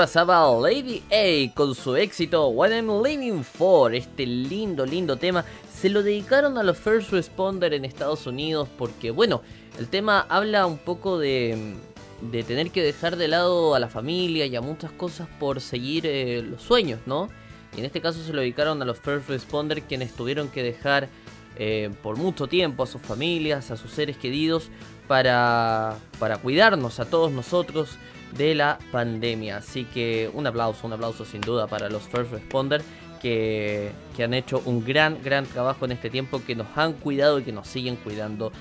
Pasaba 0.00 0.50
Lady 0.58 1.02
A 1.12 1.54
con 1.54 1.74
su 1.74 1.94
éxito 1.94 2.48
What 2.48 2.70
I'm 2.70 3.02
Living 3.02 3.42
For, 3.42 3.94
este 3.94 4.24
lindo, 4.24 4.86
lindo 4.86 5.16
tema. 5.16 5.44
Se 5.70 5.90
lo 5.90 6.02
dedicaron 6.02 6.56
a 6.56 6.62
los 6.62 6.78
first 6.78 7.10
responder 7.10 7.74
en 7.74 7.84
Estados 7.84 8.26
Unidos 8.26 8.66
porque, 8.78 9.10
bueno, 9.10 9.42
el 9.78 9.88
tema 9.88 10.24
habla 10.30 10.64
un 10.64 10.78
poco 10.78 11.18
de, 11.18 11.74
de 12.22 12.42
tener 12.44 12.70
que 12.70 12.82
dejar 12.82 13.16
de 13.16 13.28
lado 13.28 13.74
a 13.74 13.78
la 13.78 13.88
familia 13.88 14.46
y 14.46 14.56
a 14.56 14.62
muchas 14.62 14.90
cosas 14.90 15.28
por 15.38 15.60
seguir 15.60 16.06
eh, 16.06 16.40
los 16.40 16.62
sueños, 16.62 17.00
¿no? 17.04 17.28
Y 17.76 17.80
en 17.80 17.84
este 17.84 18.00
caso 18.00 18.24
se 18.24 18.32
lo 18.32 18.40
dedicaron 18.40 18.80
a 18.80 18.86
los 18.86 19.00
first 19.00 19.28
responder 19.28 19.82
quienes 19.82 20.14
tuvieron 20.14 20.48
que 20.48 20.62
dejar 20.62 21.10
eh, 21.56 21.90
por 22.02 22.16
mucho 22.16 22.46
tiempo 22.46 22.84
a 22.84 22.86
sus 22.86 23.02
familias, 23.02 23.70
a 23.70 23.76
sus 23.76 23.90
seres 23.90 24.16
queridos, 24.16 24.70
para, 25.10 25.96
para 26.20 26.36
cuidarnos 26.36 27.00
a 27.00 27.04
todos 27.04 27.32
nosotros 27.32 27.98
de 28.38 28.54
la 28.54 28.78
pandemia. 28.92 29.56
Así 29.56 29.84
que 29.84 30.30
un 30.32 30.46
aplauso, 30.46 30.86
un 30.86 30.92
aplauso 30.92 31.24
sin 31.24 31.40
duda 31.40 31.66
para 31.66 31.88
los 31.90 32.04
first 32.04 32.30
responder 32.30 32.80
que, 33.20 33.90
que 34.16 34.22
han 34.22 34.34
hecho 34.34 34.62
un 34.66 34.84
gran, 34.84 35.18
gran 35.20 35.46
trabajo 35.46 35.84
en 35.84 35.90
este 35.90 36.10
tiempo, 36.10 36.40
que 36.46 36.54
nos 36.54 36.68
han 36.76 36.92
cuidado 36.92 37.40
y 37.40 37.42
que 37.42 37.50
nos 37.50 37.66
siguen 37.66 37.96
cuidando 37.96 38.52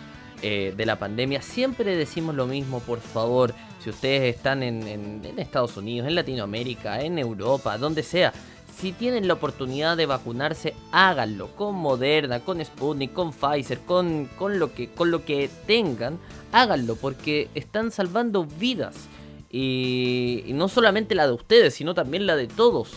eh, 0.42 0.74
de 0.76 0.86
la 0.88 0.98
pandemia. 0.98 1.44
Siempre 1.44 1.96
decimos 1.96 2.34
lo 2.34 2.48
mismo, 2.48 2.80
por 2.80 3.00
favor, 3.00 3.54
si 3.84 3.92
ustedes 3.92 4.36
están 4.36 4.64
en- 4.64 4.88
en 4.88 5.38
Estados 5.38 5.78
Unidos, 5.78 6.08
en 6.08 6.16
Latinoamérica, 6.16 7.00
en 7.04 7.20
Europa, 7.20 7.78
donde 7.78 8.02
sea, 8.02 8.34
si 8.80 8.94
tienen 8.94 9.28
la 9.28 9.34
oportunidad 9.34 9.98
de 9.98 10.06
vacunarse, 10.06 10.74
háganlo 10.92 11.56
con 11.56 11.76
Moderna, 11.76 12.40
con 12.40 12.64
Sputnik, 12.64 13.12
con 13.12 13.34
Pfizer, 13.34 13.80
con, 13.80 14.30
con, 14.38 14.58
lo, 14.58 14.74
que, 14.74 14.90
con 14.90 15.12
lo 15.12 15.26
que 15.26 15.50
tengan, 15.68 16.18
háganlo 16.54 16.96
porque 16.96 17.50
están 17.56 17.92
salvando 17.92 18.46
vidas. 18.46 18.96
Y, 19.52 20.44
y 20.46 20.54
no 20.54 20.70
solamente 20.70 21.16
la 21.16 21.28
de 21.28 21.34
ustedes, 21.34 21.74
sino 21.74 21.94
también 21.94 22.26
la 22.26 22.36
de 22.36 22.48
todos. 22.48 22.92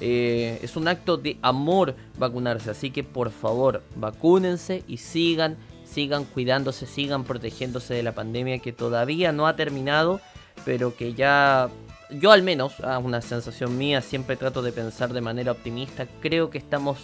Eh, 0.00 0.58
es 0.62 0.76
un 0.76 0.88
acto 0.88 1.16
de 1.16 1.38
amor 1.42 1.94
vacunarse, 2.18 2.70
así 2.70 2.90
que 2.90 3.02
por 3.02 3.30
favor, 3.30 3.82
vacúnense 3.94 4.84
y 4.86 4.98
sigan, 4.98 5.56
sigan 5.84 6.24
cuidándose, 6.24 6.86
sigan 6.86 7.24
protegiéndose 7.24 7.94
de 7.94 8.02
la 8.02 8.14
pandemia 8.14 8.58
que 8.58 8.72
todavía 8.72 9.32
no 9.32 9.46
ha 9.46 9.56
terminado, 9.56 10.20
pero 10.64 10.94
que 10.94 11.14
ya, 11.14 11.70
yo 12.10 12.32
al 12.32 12.42
menos, 12.42 12.74
ah, 12.82 12.98
una 12.98 13.20
sensación 13.20 13.76
mía, 13.76 14.00
siempre 14.00 14.36
trato 14.36 14.62
de 14.62 14.72
pensar 14.72 15.12
de 15.12 15.20
manera 15.20 15.52
optimista, 15.52 16.06
creo 16.20 16.50
que 16.50 16.58
estamos 16.58 16.98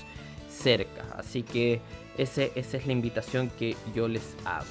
cerca, 0.50 1.04
así 1.16 1.42
que 1.42 1.80
ese, 2.18 2.52
esa 2.54 2.76
es 2.76 2.86
la 2.86 2.92
invitación 2.92 3.50
que 3.58 3.76
yo 3.94 4.08
les 4.08 4.36
hago. 4.44 4.66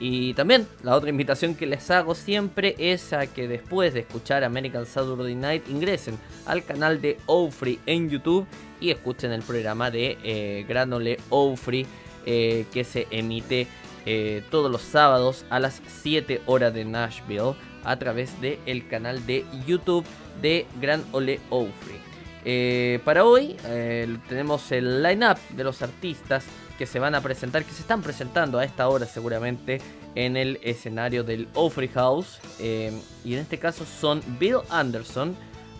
Y 0.00 0.34
también 0.34 0.66
la 0.82 0.96
otra 0.96 1.10
invitación 1.10 1.54
que 1.54 1.66
les 1.66 1.90
hago 1.90 2.14
siempre 2.14 2.74
es 2.78 3.12
a 3.12 3.26
que 3.26 3.46
después 3.46 3.94
de 3.94 4.00
escuchar 4.00 4.42
American 4.42 4.86
Saturday 4.86 5.36
Night 5.36 5.68
ingresen 5.68 6.18
al 6.46 6.64
canal 6.64 7.00
de 7.00 7.18
Ofree 7.26 7.78
en 7.86 8.10
YouTube 8.10 8.46
y 8.80 8.90
escuchen 8.90 9.30
el 9.30 9.42
programa 9.42 9.90
de 9.90 10.18
eh, 10.24 10.66
Granole 10.68 11.18
Ofree 11.30 11.86
eh, 12.26 12.66
que 12.72 12.82
se 12.82 13.06
emite 13.10 13.68
eh, 14.04 14.42
todos 14.50 14.70
los 14.70 14.82
sábados 14.82 15.46
a 15.48 15.60
las 15.60 15.80
7 16.02 16.42
horas 16.46 16.74
de 16.74 16.84
Nashville 16.84 17.54
a 17.84 17.98
través 17.98 18.40
del 18.40 18.86
canal 18.88 19.24
de 19.26 19.44
YouTube 19.66 20.04
de 20.40 20.66
Gran 20.80 21.04
Ole 21.12 21.40
Ofree. 21.50 22.00
Eh, 22.44 23.00
para 23.04 23.24
hoy 23.24 23.56
eh, 23.64 24.18
tenemos 24.28 24.70
el 24.70 25.02
line-up 25.02 25.38
de 25.50 25.64
los 25.64 25.80
artistas 25.80 26.44
que 26.76 26.86
se 26.86 26.98
van 26.98 27.14
a 27.14 27.20
presentar, 27.20 27.64
que 27.64 27.72
se 27.72 27.80
están 27.80 28.02
presentando 28.02 28.58
a 28.58 28.64
esta 28.64 28.88
hora 28.88 29.06
seguramente 29.06 29.80
en 30.14 30.36
el 30.36 30.58
escenario 30.62 31.24
del 31.24 31.48
Ofrey 31.54 31.88
House. 31.88 32.40
Eh, 32.58 32.92
y 33.24 33.34
en 33.34 33.40
este 33.40 33.58
caso 33.58 33.84
son 33.84 34.22
Bill 34.38 34.58
Anderson, 34.70 35.36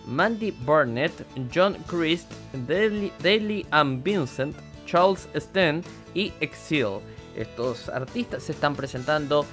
Mandy 0.06 0.52
Burnett, 0.52 1.12
John 1.52 1.76
Christ, 1.86 2.30
Daly 2.66 3.66
and 3.70 4.02
Vincent, 4.02 4.56
Charles 4.86 5.28
Sten 5.34 5.82
y 6.14 6.32
Exil. 6.40 7.00
Estos 7.36 7.88
artistas 7.88 8.44
se 8.44 8.52
están 8.52 8.76
presentando 8.76 9.44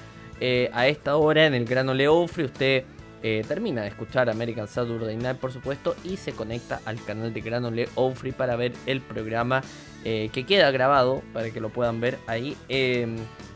eh, 0.44 0.70
a 0.72 0.88
esta 0.88 1.14
hora 1.14 1.46
en 1.46 1.54
el 1.54 1.64
Gran 1.64 1.88
Ole 1.88 2.08
Ofrey. 2.08 2.46
Usted 2.46 2.82
eh, 3.22 3.44
termina 3.46 3.82
de 3.82 3.88
escuchar 3.88 4.28
American 4.28 4.66
Saturday 4.66 5.16
Night, 5.16 5.38
por 5.38 5.52
supuesto, 5.52 5.94
y 6.02 6.16
se 6.16 6.32
conecta 6.32 6.80
al 6.84 7.00
canal 7.04 7.32
de 7.32 7.40
Gran 7.40 7.64
Ole 7.64 7.88
Ofrey 7.94 8.32
para 8.32 8.56
ver 8.56 8.72
el 8.86 9.00
programa 9.00 9.62
eh, 10.04 10.30
que 10.32 10.44
queda 10.44 10.72
grabado 10.72 11.22
para 11.32 11.50
que 11.50 11.60
lo 11.60 11.68
puedan 11.68 12.00
ver 12.00 12.18
ahí 12.26 12.56
eh, 12.68 13.06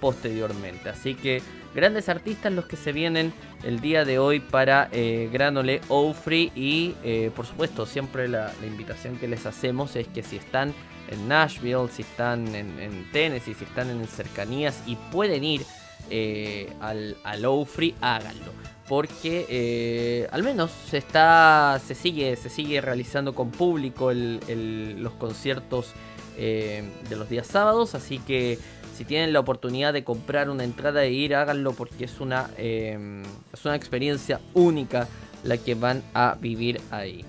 posteriormente. 0.01 0.89
Así 0.89 1.17
que 1.17 1.43
grandes 1.75 2.09
artistas 2.09 2.53
los 2.53 2.67
que 2.67 2.77
se 2.77 2.93
vienen 2.93 3.33
el 3.65 3.81
día 3.81 4.05
de 4.05 4.21
hoy 4.21 4.39
para 4.39 4.89
eh, 4.93 5.29
Gran 5.33 5.57
Ole 5.57 5.81
Ofrey 5.89 6.53
y 6.55 6.95
por 7.35 7.47
supuesto 7.47 7.85
siempre 7.85 8.29
la, 8.29 8.53
invitación 8.65 9.19
que 9.19 9.27
les 9.27 9.45
hacemos 9.45 9.97
es 9.97 10.07
que 10.07 10.23
si 10.23 10.37
están 10.37 10.73
en 11.11 11.27
Nashville, 11.27 11.89
si 11.91 12.03
están 12.03 12.55
en 12.55 13.11
Tennessee, 13.13 13.55
si 13.55 13.65
están 13.65 13.91
en 13.91 14.07
cercanías 14.07 14.85
y 14.87 14.95
pueden 15.11 15.43
ir 15.43 15.63
eh, 16.11 16.73
al, 16.81 17.17
al 17.25 17.45
Ofrey, 17.45 17.95
háganlo. 18.01 18.53
Porque 18.89 19.47
eh, 19.49 20.29
al 20.31 20.45
menos 20.45 20.71
se 20.89 20.99
está 20.99 21.81
se 21.85 21.97
sigue 21.97 22.37
se 22.37 22.49
sigue 22.49 22.81
realizando 22.81 23.35
con 23.35 23.51
público 23.51 24.13
los 24.13 25.13
conciertos 25.15 25.93
eh, 26.39 26.85
de 27.09 27.17
los 27.17 27.29
días 27.29 27.49
sábados. 27.49 27.97
Así 27.97 28.19
que 28.19 28.59
si 28.97 29.05
tienen 29.05 29.33
la 29.33 29.41
oportunidad 29.41 29.93
de 29.93 30.05
comprar 30.05 30.51
una 30.51 30.63
entrada 30.65 31.05
e 31.05 31.11
ir 31.11 31.35
háganlo 31.35 31.73
porque 31.73 32.05
es 32.05 32.21
una 32.21 32.51
eh, 32.57 33.23
es 33.53 33.65
una 33.65 33.75
experiencia 33.75 34.41
única 34.55 35.09
la 35.43 35.57
que 35.59 35.75
van 35.75 36.03
a 36.15 36.37
vivir 36.41 36.81
ahí. 36.91 37.25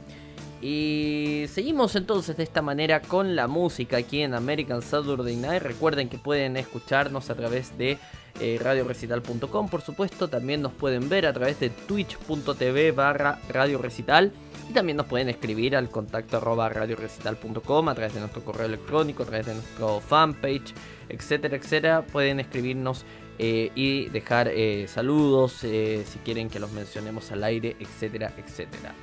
Y 0.61 1.45
seguimos 1.49 1.95
entonces 1.95 2.35
de 2.37 2.43
esta 2.43 2.61
manera 2.61 3.01
con 3.01 3.35
la 3.35 3.47
música 3.47 3.97
aquí 3.97 4.21
en 4.21 4.33
American 4.33 4.81
Saturday 4.81 5.35
Night. 5.35 5.61
Recuerden 5.61 6.09
que 6.09 6.17
pueden 6.17 6.57
escucharnos 6.57 7.29
a 7.29 7.35
través 7.35 7.77
de 7.77 7.99
eh, 8.39 8.59
radiorecital.com, 8.61 9.69
por 9.69 9.81
supuesto. 9.81 10.27
También 10.29 10.61
nos 10.61 10.73
pueden 10.73 11.09
ver 11.09 11.25
a 11.25 11.33
través 11.33 11.59
de 11.59 11.69
twitch.tv 11.69 12.91
barra 12.91 13.39
radiorecital. 13.49 14.31
Y 14.69 14.73
también 14.73 14.97
nos 14.97 15.05
pueden 15.05 15.29
escribir 15.29 15.75
al 15.75 15.89
contacto 15.89 16.37
arroba 16.37 16.67
radiorecital.com 16.69 17.89
a 17.89 17.95
través 17.95 18.13
de 18.13 18.19
nuestro 18.19 18.43
correo 18.43 18.65
electrónico, 18.65 19.23
a 19.23 19.25
través 19.25 19.45
de 19.45 19.53
nuestro 19.53 20.01
fanpage, 20.01 20.73
etcétera, 21.07 21.55
etcétera. 21.55 22.01
Pueden 22.01 22.39
escribirnos 22.39 23.05
eh, 23.39 23.71
y 23.75 24.09
dejar 24.09 24.47
eh, 24.47 24.87
saludos 24.87 25.63
eh, 25.63 26.03
si 26.07 26.17
quieren 26.19 26.49
que 26.49 26.59
los 26.59 26.71
mencionemos 26.71 27.31
al 27.31 27.43
aire, 27.43 27.75
etcétera, 27.79 28.33
etcétera. 28.35 28.95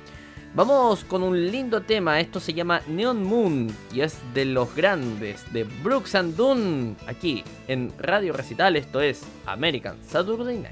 Vamos 0.55 1.03
con 1.03 1.21
un 1.21 1.51
lindo 1.51 1.81
tema, 1.81 2.21
esto 2.21 2.39
se 2.39 2.53
llama 2.53 2.79
Neon 2.87 3.21
Moon 3.21 3.67
y 3.91 3.99
es 3.99 4.21
de 4.33 4.45
los 4.45 4.73
grandes, 4.73 5.43
de 5.51 5.65
Brooks 5.65 6.15
and 6.15 6.37
Dunn, 6.37 6.95
aquí 7.07 7.43
en 7.67 7.91
Radio 7.97 8.31
Recital, 8.31 8.77
esto 8.77 9.01
es 9.01 9.23
American 9.45 9.97
Saturday 10.01 10.57
Night. 10.59 10.71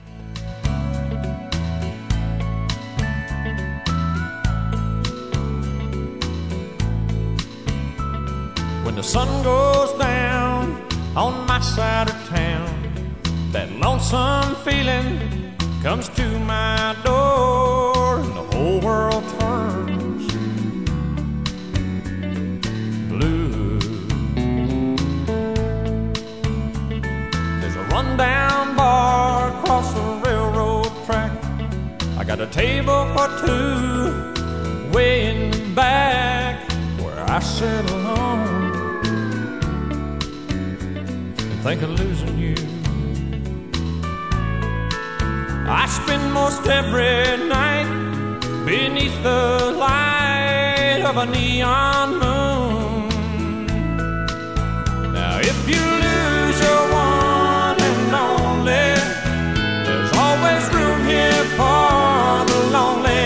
When 8.86 8.96
the 8.96 9.04
sun 9.04 9.28
goes 9.44 9.92
down 9.98 10.78
on 11.14 11.46
my 11.46 11.60
side 11.60 12.08
of 12.08 12.30
town, 12.30 12.72
that 13.52 13.70
lonesome 13.82 14.56
feeling 14.64 15.20
comes 15.84 16.08
to 16.16 16.24
my 16.40 16.96
door, 17.04 17.23
table 32.54 33.06
for 33.16 33.28
two 33.44 34.92
way 34.94 35.26
in 35.32 35.50
the 35.50 35.74
back 35.74 36.70
where 37.02 37.20
I 37.28 37.40
sit 37.40 37.90
alone 37.90 39.02
and 41.40 41.60
think 41.64 41.82
of 41.82 41.90
losing 42.02 42.38
you. 42.38 42.56
I 45.68 45.88
spend 45.88 46.32
most 46.32 46.68
every 46.68 47.48
night 47.48 47.90
beneath 48.68 49.18
the 49.24 49.74
light 49.76 51.02
of 51.10 51.18
a 51.18 51.26
neon 51.26 52.10
moon. 52.22 53.08
Now, 55.12 55.40
if 55.40 55.58
you 55.68 55.84
lose 56.06 56.58
your 56.62 57.03
lonely. 62.74 63.26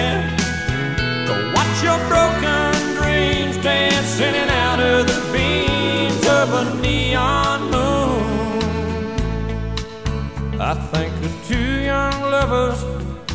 Go 1.28 1.36
watch 1.56 1.78
your 1.88 2.00
broken 2.12 2.74
dreams 3.00 3.56
dance 3.64 4.20
in 4.20 4.34
and 4.36 4.52
out 4.66 4.80
of 4.80 5.08
the 5.08 5.20
beams 5.34 6.24
of 6.40 6.48
a 6.62 6.64
neon 6.82 7.60
moon. 7.72 8.28
I 10.60 10.74
think 10.92 11.14
of 11.26 11.34
two 11.48 11.70
young 11.92 12.18
lovers 12.36 12.80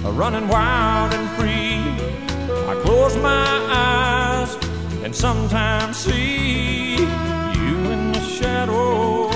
are 0.04 0.12
running 0.12 0.48
wild 0.48 1.14
and 1.14 1.26
free. 1.36 1.80
I 2.70 2.74
close 2.84 3.16
my 3.16 3.48
eyes 3.70 4.50
and 5.04 5.14
sometimes 5.14 5.96
see 5.96 6.96
you 6.96 7.76
in 7.94 8.12
the 8.12 8.20
shadows 8.20 9.32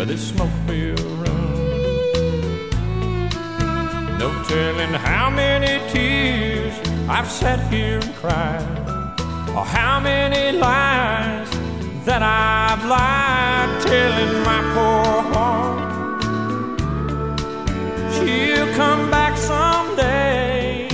of 0.00 0.08
this 0.08 0.28
smoke-filled 0.30 1.00
room. 1.00 1.55
No 4.26 4.42
telling 4.42 4.92
how 4.92 5.30
many 5.30 5.78
tears 5.92 6.74
I've 7.08 7.30
sat 7.30 7.60
here 7.72 8.00
and 8.00 8.12
cried, 8.16 8.66
or 9.54 9.64
how 9.64 10.00
many 10.00 10.58
lies 10.58 11.48
that 12.04 12.22
I've 12.24 12.84
lied, 12.86 13.70
telling 13.86 14.34
my 14.50 14.60
poor 14.74 15.22
heart 15.32 16.22
she'll 18.14 18.72
come 18.74 19.12
back 19.12 19.36
someday. 19.38 20.88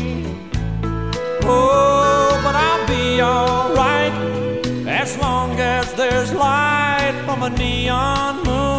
Oh, 1.44 2.38
but 2.44 2.54
I'll 2.54 2.86
be 2.86 3.22
alright 3.22 4.12
as 4.86 5.16
long 5.16 5.58
as 5.58 5.90
there's 5.94 6.34
light 6.34 7.18
from 7.24 7.44
a 7.44 7.48
neon 7.48 8.44
moon. 8.44 8.71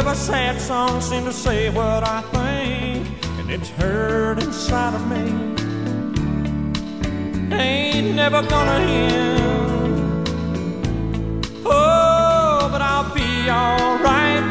Every 0.00 0.16
sad 0.16 0.58
song 0.58 0.98
seems 1.02 1.26
to 1.26 1.32
say 1.32 1.68
what 1.68 2.02
I 2.02 2.22
think. 2.32 3.06
And 3.38 3.50
it's 3.50 3.68
heard 3.68 4.42
inside 4.42 4.94
of 4.94 5.04
me. 5.12 5.24
Ain't 7.54 8.14
never 8.16 8.40
gonna 8.42 8.78
end. 8.82 10.28
Oh, 11.66 12.68
but 12.72 12.80
I'll 12.80 13.14
be 13.14 13.50
alright 13.50 14.44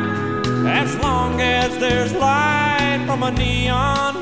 as 0.82 0.96
long 1.00 1.42
as 1.42 1.76
there's 1.80 2.14
light 2.14 3.04
from 3.08 3.24
a 3.24 3.32
neon 3.32 4.19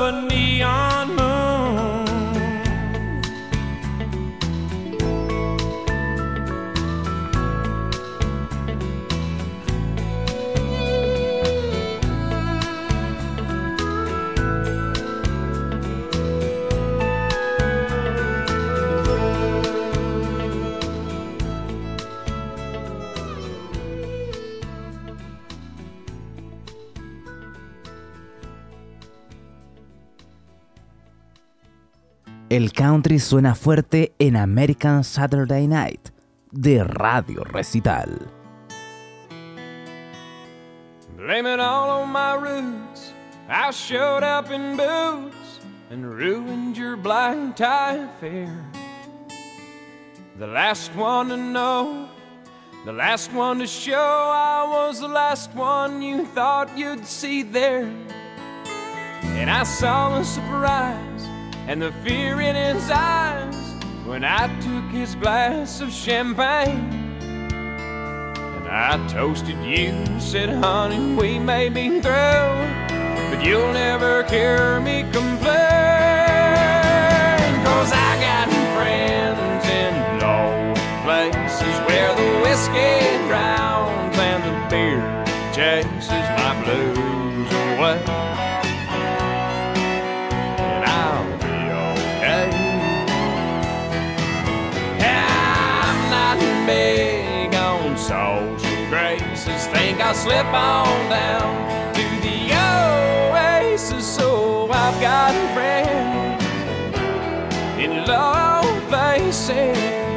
of 0.00 0.14
a 0.14 0.29
country 33.00 33.18
suena 33.18 33.54
fuerte 33.54 34.12
en 34.18 34.36
American 34.36 35.02
Saturday 35.02 35.66
Night 35.66 36.10
de 36.52 36.84
Radio 36.84 37.42
Recital. 37.44 38.28
Blame 41.16 41.46
it 41.46 41.60
all 41.60 42.02
on 42.02 42.10
my 42.10 42.34
roots. 42.34 43.14
I 43.48 43.70
showed 43.70 44.22
up 44.22 44.50
in 44.50 44.76
boots 44.76 45.60
and 45.88 46.04
ruined 46.14 46.76
your 46.76 46.98
black 46.98 47.56
tie 47.56 48.04
affair. 48.04 48.54
The 50.38 50.46
last 50.46 50.94
one 50.94 51.30
to 51.30 51.38
know, 51.38 52.06
the 52.84 52.92
last 52.92 53.32
one 53.32 53.60
to 53.60 53.66
show. 53.66 53.94
I 53.96 54.68
was 54.68 55.00
the 55.00 55.08
last 55.08 55.54
one 55.54 56.02
you 56.02 56.26
thought 56.26 56.76
you'd 56.76 57.06
see 57.06 57.44
there. 57.44 57.90
And 59.38 59.48
I 59.48 59.62
saw 59.62 60.18
the 60.18 60.24
surprise 60.24 61.09
and 61.70 61.80
the 61.80 61.92
fear 62.02 62.40
in 62.40 62.56
his 62.56 62.90
eyes 62.90 63.54
when 64.04 64.24
I 64.24 64.48
took 64.58 64.90
his 64.90 65.14
glass 65.14 65.80
of 65.80 65.92
champagne. 65.92 66.90
And 67.52 68.66
I 68.66 69.06
toasted 69.06 69.56
you, 69.64 70.04
said, 70.18 70.48
honey, 70.48 71.14
we 71.14 71.38
may 71.38 71.68
be 71.68 72.00
through, 72.00 72.58
but 73.30 73.40
you'll 73.44 73.72
never 73.72 74.24
hear 74.24 74.80
me 74.80 75.02
complain. 75.12 75.38
Cause 77.62 77.92
I 77.92 78.18
got 78.18 78.48
friends 78.74 79.64
in 79.68 79.94
low 80.18 80.74
places 81.04 81.78
where 81.86 82.12
the 82.16 82.40
whiskey 82.42 82.99
Think 99.72 100.00
I'll 100.00 100.14
slip 100.14 100.46
on 100.46 101.08
down 101.08 101.94
to 101.94 102.02
the 102.26 102.38
oasis. 103.32 104.06
So 104.16 104.68
I've 104.70 105.00
got 105.00 105.34
a 105.34 105.54
friend 105.54 106.42
in 107.80 108.04
low 108.06 108.62
places. 108.88 110.09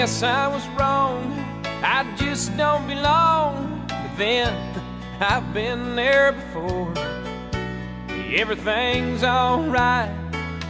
Guess 0.00 0.22
I 0.22 0.48
was 0.48 0.66
wrong. 0.78 1.30
I 1.82 2.10
just 2.16 2.56
don't 2.56 2.86
belong. 2.86 3.84
But 3.86 4.16
then 4.16 4.50
I've 5.20 5.52
been 5.52 5.94
there 5.94 6.32
before. 6.32 6.94
Everything's 8.34 9.22
alright. 9.22 10.10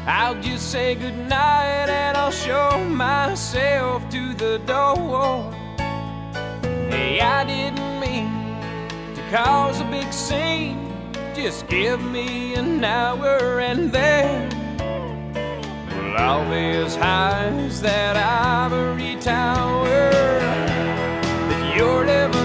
I'll 0.04 0.34
just 0.42 0.72
say 0.72 0.96
goodnight 0.96 1.88
and 1.88 2.16
I'll 2.16 2.32
show 2.32 2.84
myself 2.88 4.02
to 4.10 4.34
the 4.34 4.58
door. 4.66 5.48
Hey, 6.90 7.20
I 7.20 7.44
didn't 7.44 8.00
mean 8.00 8.32
to 9.14 9.22
cause 9.30 9.80
a 9.80 9.84
big 9.84 10.12
scene. 10.12 10.90
Just 11.36 11.68
give 11.68 12.02
me 12.02 12.56
an 12.56 12.82
hour 12.82 13.60
and 13.60 13.92
then 13.92 14.59
I'll 16.20 16.44
be 16.50 16.76
as 16.84 16.96
high 16.96 17.48
as 17.66 17.80
that 17.80 18.14
ivory 18.16 19.16
tower 19.16 20.10
that 21.48 21.76
you're 21.76 22.04
living 22.04 22.39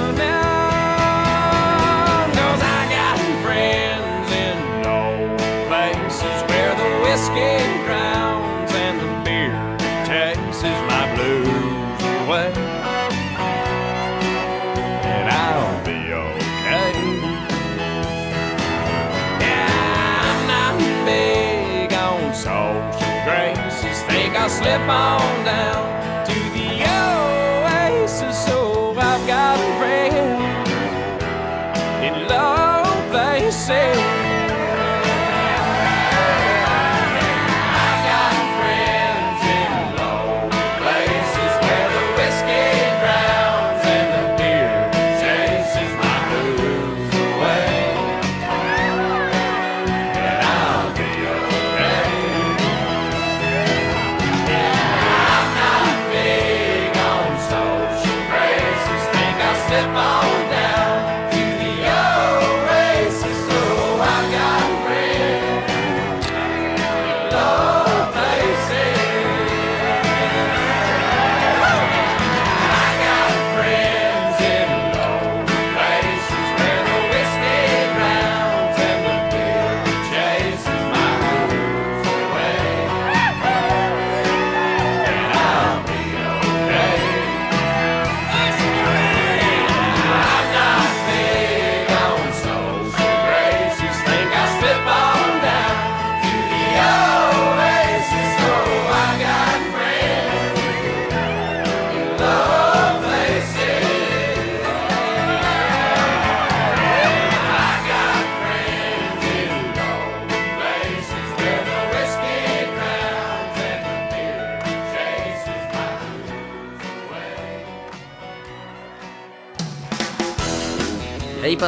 I'll 24.45 24.51
slip 24.51 24.79
on 24.81 25.43
down 25.43 26.23
to 26.27 26.39
the 26.53 26.83
oasis. 26.85 28.45
So 28.45 28.91
I've 28.91 29.25
got 29.25 29.57
a 29.57 29.79
friend 29.79 30.67
in 32.05 32.27
low 32.27 32.83
places. 33.09 34.04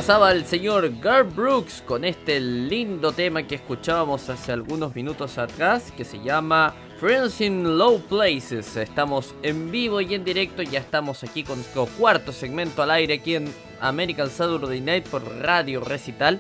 Pasaba 0.08 0.32
el 0.32 0.46
señor 0.46 0.90
Garth 1.02 1.36
Brooks 1.36 1.84
con 1.86 2.06
este 2.06 2.40
lindo 2.40 3.12
tema 3.12 3.44
que 3.44 3.56
escuchábamos 3.56 4.30
hace 4.30 4.54
algunos 4.54 4.96
minutos 4.96 5.38
atrás 5.38 5.92
que 5.98 6.06
se 6.06 6.24
llama 6.24 6.74
Friends 6.98 7.42
in 7.42 7.78
Low 7.78 8.00
Places. 8.00 8.78
Estamos 8.78 9.36
en 9.44 9.70
vivo 9.70 10.00
y 10.00 10.16
en 10.16 10.24
directo, 10.24 10.62
ya 10.62 10.80
estamos 10.80 11.26
aquí 11.26 11.44
con 11.44 11.58
nuestro 11.58 11.88
cuarto 11.88 12.32
segmento 12.32 12.82
al 12.82 12.92
aire 12.92 13.16
aquí 13.16 13.36
en 13.36 13.54
American 13.82 14.30
Saturday 14.30 14.80
Night 14.80 15.06
por 15.10 15.28
Radio 15.42 15.82
Recital. 15.82 16.40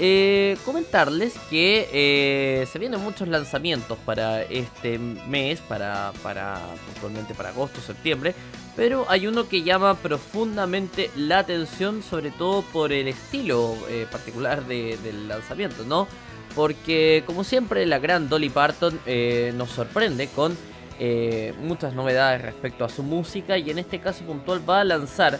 Eh, 0.00 0.56
comentarles 0.64 1.34
que 1.50 1.88
eh, 1.92 2.66
se 2.70 2.78
vienen 2.78 3.00
muchos 3.00 3.26
lanzamientos 3.26 3.98
para 4.06 4.42
este 4.42 4.96
mes, 4.98 5.58
para, 5.60 6.12
para 6.22 6.60
puntualmente 6.86 7.34
para 7.34 7.48
agosto, 7.48 7.80
septiembre, 7.80 8.32
pero 8.76 9.06
hay 9.08 9.26
uno 9.26 9.48
que 9.48 9.64
llama 9.64 9.94
profundamente 9.96 11.10
la 11.16 11.40
atención, 11.40 12.04
sobre 12.04 12.30
todo 12.30 12.62
por 12.62 12.92
el 12.92 13.08
estilo 13.08 13.74
eh, 13.88 14.06
particular 14.08 14.64
de- 14.66 14.96
del 14.98 15.26
lanzamiento, 15.26 15.82
¿no? 15.84 16.06
Porque 16.54 17.24
como 17.26 17.42
siempre 17.42 17.84
la 17.84 17.98
gran 17.98 18.28
Dolly 18.28 18.50
Parton 18.50 18.98
nos 19.56 19.70
sorprende 19.70 20.28
con 20.28 20.56
muchas 21.60 21.92
novedades 21.94 22.42
respecto 22.42 22.84
a 22.84 22.88
su 22.88 23.02
música 23.04 23.58
y 23.58 23.70
en 23.70 23.78
este 23.78 24.00
caso 24.00 24.24
puntual 24.24 24.68
va 24.68 24.80
a 24.80 24.84
lanzar 24.84 25.38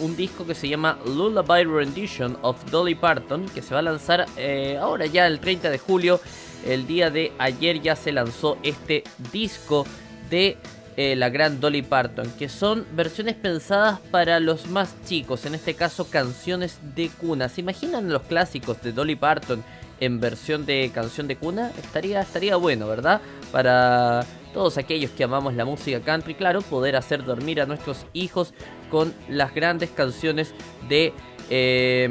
un 0.00 0.16
disco 0.16 0.46
que 0.46 0.54
se 0.54 0.68
llama 0.68 0.98
Lullaby 1.06 1.64
Rendition 1.64 2.36
of 2.42 2.70
Dolly 2.70 2.94
Parton 2.94 3.46
que 3.46 3.62
se 3.62 3.74
va 3.74 3.80
a 3.80 3.82
lanzar 3.82 4.26
eh, 4.36 4.78
ahora 4.80 5.06
ya 5.06 5.26
el 5.26 5.40
30 5.40 5.70
de 5.70 5.78
julio 5.78 6.20
el 6.66 6.86
día 6.86 7.10
de 7.10 7.32
ayer 7.38 7.80
ya 7.80 7.96
se 7.96 8.12
lanzó 8.12 8.58
este 8.62 9.04
disco 9.32 9.86
de 10.30 10.58
eh, 11.00 11.14
la 11.14 11.28
gran 11.28 11.60
Dolly 11.60 11.82
Parton, 11.82 12.28
que 12.36 12.48
son 12.48 12.84
versiones 12.90 13.36
pensadas 13.36 14.00
para 14.10 14.40
los 14.40 14.66
más 14.66 14.96
chicos, 15.04 15.46
en 15.46 15.54
este 15.54 15.74
caso 15.74 16.10
canciones 16.10 16.80
de 16.96 17.08
cuna. 17.08 17.48
¿Se 17.48 17.60
imaginan 17.60 18.12
los 18.12 18.22
clásicos 18.22 18.82
de 18.82 18.90
Dolly 18.90 19.14
Parton 19.14 19.62
en 20.00 20.18
versión 20.18 20.66
de 20.66 20.90
canción 20.92 21.28
de 21.28 21.36
cuna? 21.36 21.70
Estaría, 21.78 22.20
estaría 22.20 22.56
bueno, 22.56 22.88
¿verdad? 22.88 23.20
Para 23.52 24.26
todos 24.52 24.76
aquellos 24.76 25.12
que 25.12 25.22
amamos 25.22 25.54
la 25.54 25.64
música 25.64 26.00
country, 26.00 26.34
claro, 26.34 26.62
poder 26.62 26.96
hacer 26.96 27.22
dormir 27.22 27.60
a 27.60 27.66
nuestros 27.66 28.04
hijos 28.12 28.52
con 28.90 29.14
las 29.28 29.54
grandes 29.54 29.90
canciones 29.90 30.54
de 30.88 31.12
eh, 31.50 32.08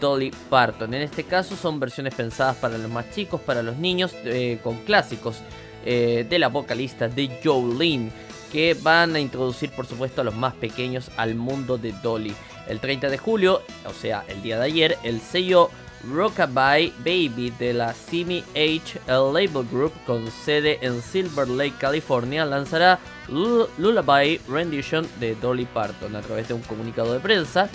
Dolly 0.00 0.32
Parton. 0.50 0.92
En 0.94 1.02
este 1.02 1.24
caso 1.24 1.56
son 1.56 1.78
versiones 1.78 2.14
pensadas 2.14 2.56
para 2.56 2.78
los 2.78 2.90
más 2.90 3.10
chicos, 3.10 3.40
para 3.40 3.62
los 3.62 3.76
niños, 3.76 4.12
eh, 4.24 4.58
con 4.62 4.76
clásicos 4.78 5.36
eh, 5.84 6.26
de 6.28 6.38
la 6.38 6.48
vocalista 6.48 7.08
de 7.08 7.40
Jolene, 7.42 8.10
que 8.50 8.74
van 8.74 9.14
a 9.14 9.20
introducir 9.20 9.70
por 9.70 9.86
supuesto 9.86 10.20
a 10.20 10.24
los 10.24 10.34
más 10.34 10.54
pequeños 10.54 11.10
al 11.16 11.34
mundo 11.34 11.78
de 11.78 11.92
Dolly. 12.02 12.34
El 12.68 12.80
30 12.80 13.08
de 13.08 13.18
julio, 13.18 13.62
o 13.86 13.92
sea, 13.92 14.24
el 14.28 14.42
día 14.42 14.58
de 14.58 14.64
ayer, 14.64 14.98
el 15.02 15.20
sello 15.20 15.70
Rockabye 16.10 16.92
Baby 16.98 17.50
de 17.58 17.72
la 17.74 17.92
Simi 17.94 18.42
H 18.54 18.98
Label 19.06 19.66
Group 19.70 19.92
con 20.06 20.26
sede 20.30 20.78
en 20.82 21.00
Silver 21.02 21.48
Lake, 21.48 21.74
California, 21.78 22.44
lanzará 22.44 22.98
Lu- 23.28 23.68
Lullaby 23.78 24.40
Rendition 24.48 25.06
de 25.20 25.34
Dolly 25.36 25.64
Parton 25.66 26.16
a 26.16 26.20
través 26.22 26.48
de 26.48 26.54
un 26.54 26.62
comunicado 26.62 27.12
de 27.12 27.20
prensa. 27.20 27.68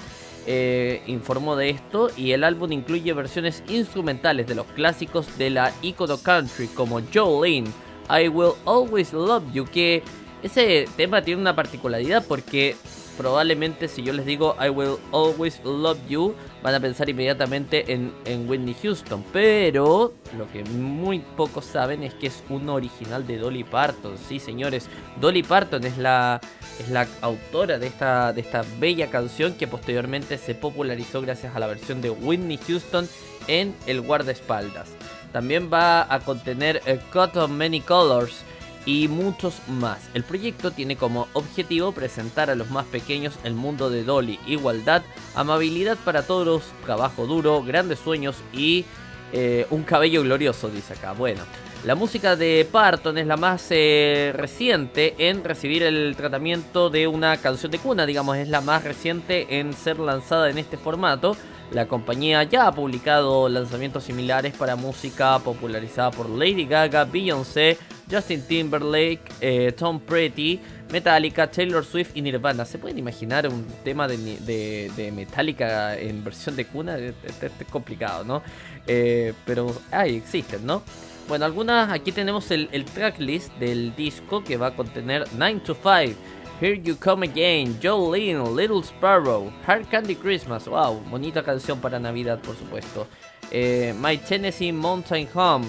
eh, 0.49 1.01
informó 1.07 1.57
de 1.57 1.69
esto 1.71 2.09
y 2.15 2.31
el 2.31 2.45
álbum 2.45 2.71
incluye 2.71 3.11
versiones 3.11 3.61
instrumentales 3.67 4.47
de 4.47 4.55
los 4.55 4.65
clásicos 4.67 5.37
de 5.37 5.49
la 5.49 5.73
icono 5.81 6.17
country 6.19 6.67
como 6.67 7.01
Jolene, 7.13 7.67
I 8.09 8.29
Will 8.29 8.53
Always 8.65 9.11
Love 9.11 9.43
You, 9.51 9.65
que 9.65 10.03
ese 10.41 10.87
tema 10.95 11.21
tiene 11.21 11.41
una 11.41 11.53
particularidad 11.53 12.23
porque 12.25 12.77
probablemente 13.17 13.89
si 13.89 14.03
yo 14.03 14.13
les 14.13 14.25
digo 14.25 14.55
I 14.65 14.69
Will 14.69 14.95
Always 15.11 15.59
Love 15.65 15.97
You, 16.07 16.33
van 16.63 16.75
a 16.75 16.79
pensar 16.79 17.09
inmediatamente 17.09 17.93
en, 17.93 18.13
en 18.25 18.49
Whitney 18.49 18.75
Houston. 18.81 19.23
Pero 19.31 20.13
lo 20.37 20.51
que 20.51 20.63
muy 20.63 21.19
pocos 21.19 21.65
saben 21.65 22.03
es 22.03 22.13
que 22.13 22.27
es 22.27 22.43
un 22.49 22.69
original 22.69 23.25
de 23.25 23.37
Dolly 23.37 23.63
Parton. 23.63 24.17
Sí, 24.17 24.39
señores, 24.39 24.87
Dolly 25.19 25.43
Parton 25.43 25.83
es 25.85 25.97
la, 25.97 26.41
es 26.79 26.89
la 26.89 27.07
autora 27.21 27.79
de 27.79 27.87
esta, 27.87 28.33
de 28.33 28.41
esta 28.41 28.63
bella 28.79 29.09
canción 29.09 29.53
que 29.53 29.67
posteriormente 29.67 30.37
se 30.37 30.55
popularizó 30.55 31.21
gracias 31.21 31.55
a 31.55 31.59
la 31.59 31.67
versión 31.67 32.01
de 32.01 32.09
Whitney 32.09 32.59
Houston 32.67 33.07
en 33.47 33.75
El 33.85 34.01
guardaespaldas. 34.01 34.89
También 35.31 35.69
va 35.71 36.11
a 36.13 36.19
contener 36.21 36.81
eh, 36.85 36.99
Cut 37.11 37.35
of 37.35 37.49
Many 37.49 37.81
Colors 37.81 38.43
y 38.87 39.09
muchos 39.09 39.61
más. 39.67 40.09
El 40.13 40.23
proyecto 40.23 40.71
tiene 40.71 40.95
como 40.95 41.27
objetivo 41.33 41.91
presentar 41.91 42.49
a 42.49 42.55
los 42.55 42.71
más 42.71 42.85
pequeños 42.85 43.37
el 43.43 43.53
mundo 43.53 43.89
de 43.89 44.05
Dolly, 44.05 44.39
igualdad, 44.47 45.03
amabilidad 45.35 45.97
para 46.03 46.23
todos, 46.23 46.63
trabajo 46.85 47.27
duro, 47.27 47.61
grandes 47.61 47.99
sueños 47.99 48.37
y 48.53 48.85
eh, 49.33 49.67
un 49.71 49.83
cabello 49.83 50.23
glorioso, 50.23 50.69
dice 50.69 50.93
acá. 50.93 51.11
Bueno, 51.11 51.43
la 51.83 51.95
música 51.95 52.37
de 52.37 52.65
Parton 52.71 53.17
es 53.17 53.27
la 53.27 53.35
más 53.35 53.67
eh, 53.71 54.31
reciente 54.33 55.15
en 55.17 55.43
recibir 55.43 55.83
el 55.83 56.15
tratamiento 56.15 56.89
de 56.89 57.07
una 57.07 57.35
canción 57.37 57.71
de 57.73 57.79
cuna, 57.79 58.05
digamos, 58.05 58.37
es 58.37 58.47
la 58.47 58.61
más 58.61 58.85
reciente 58.85 59.59
en 59.59 59.73
ser 59.73 59.99
lanzada 59.99 60.49
en 60.49 60.57
este 60.57 60.77
formato. 60.77 61.35
La 61.71 61.85
compañía 61.85 62.43
ya 62.43 62.67
ha 62.67 62.71
publicado 62.71 63.49
lanzamientos 63.49 64.05
similares 64.05 64.55
para 64.55 64.75
música 64.75 65.37
popularizada 65.39 66.11
por 66.11 66.29
Lady 66.29 66.65
Gaga, 66.65 67.03
Beyoncé, 67.03 67.77
Justin 68.09 68.41
Timberlake, 68.47 69.21
eh, 69.41 69.73
Tom 69.77 69.99
Petty, 69.99 70.61
Metallica, 70.91 71.51
Taylor 71.51 71.83
Swift 71.83 72.11
y 72.15 72.21
Nirvana. 72.21 72.63
¿Se 72.63 72.77
pueden 72.79 72.97
imaginar 72.97 73.49
un 73.49 73.65
tema 73.83 74.07
de, 74.07 75.11
Metallica 75.13 75.97
en 75.99 76.23
versión 76.23 76.55
de 76.55 76.65
cuna? 76.65 76.97
Es, 76.97 77.13
es- 77.25 77.67
complicado, 77.69 78.23
¿no? 78.23 78.41
Eh, 78.87 79.33
pero 79.45 79.75
ay, 79.91 80.15
existen, 80.15 80.65
¿no? 80.65 80.83
Bueno, 81.27 81.43
algunas, 81.43 81.91
aquí 81.91 82.13
tenemos 82.13 82.49
el, 82.51 82.69
el 82.71 82.85
tracklist 82.85 83.51
del 83.55 83.93
disco 83.97 84.41
que 84.41 84.55
va 84.55 84.67
a 84.67 84.75
contener 84.77 85.25
9 85.37 85.59
to 85.65 85.73
5, 85.75 86.17
Here 86.59 86.73
You 86.73 86.95
Come 86.95 87.23
Again, 87.23 87.75
Jolene, 87.79 88.55
Little 88.55 88.81
Sparrow, 88.81 89.51
Hard 89.65 89.89
Candy 89.91 90.15
Christmas, 90.15 90.67
wow, 90.67 90.99
bonita 91.09 91.43
canción 91.43 91.79
para 91.79 91.99
Navidad 91.99 92.39
por 92.39 92.55
supuesto, 92.55 93.07
Eh, 93.51 93.93
My 93.97 94.17
Tennessee 94.17 94.71
Mountain 94.71 95.29
Home, 95.33 95.67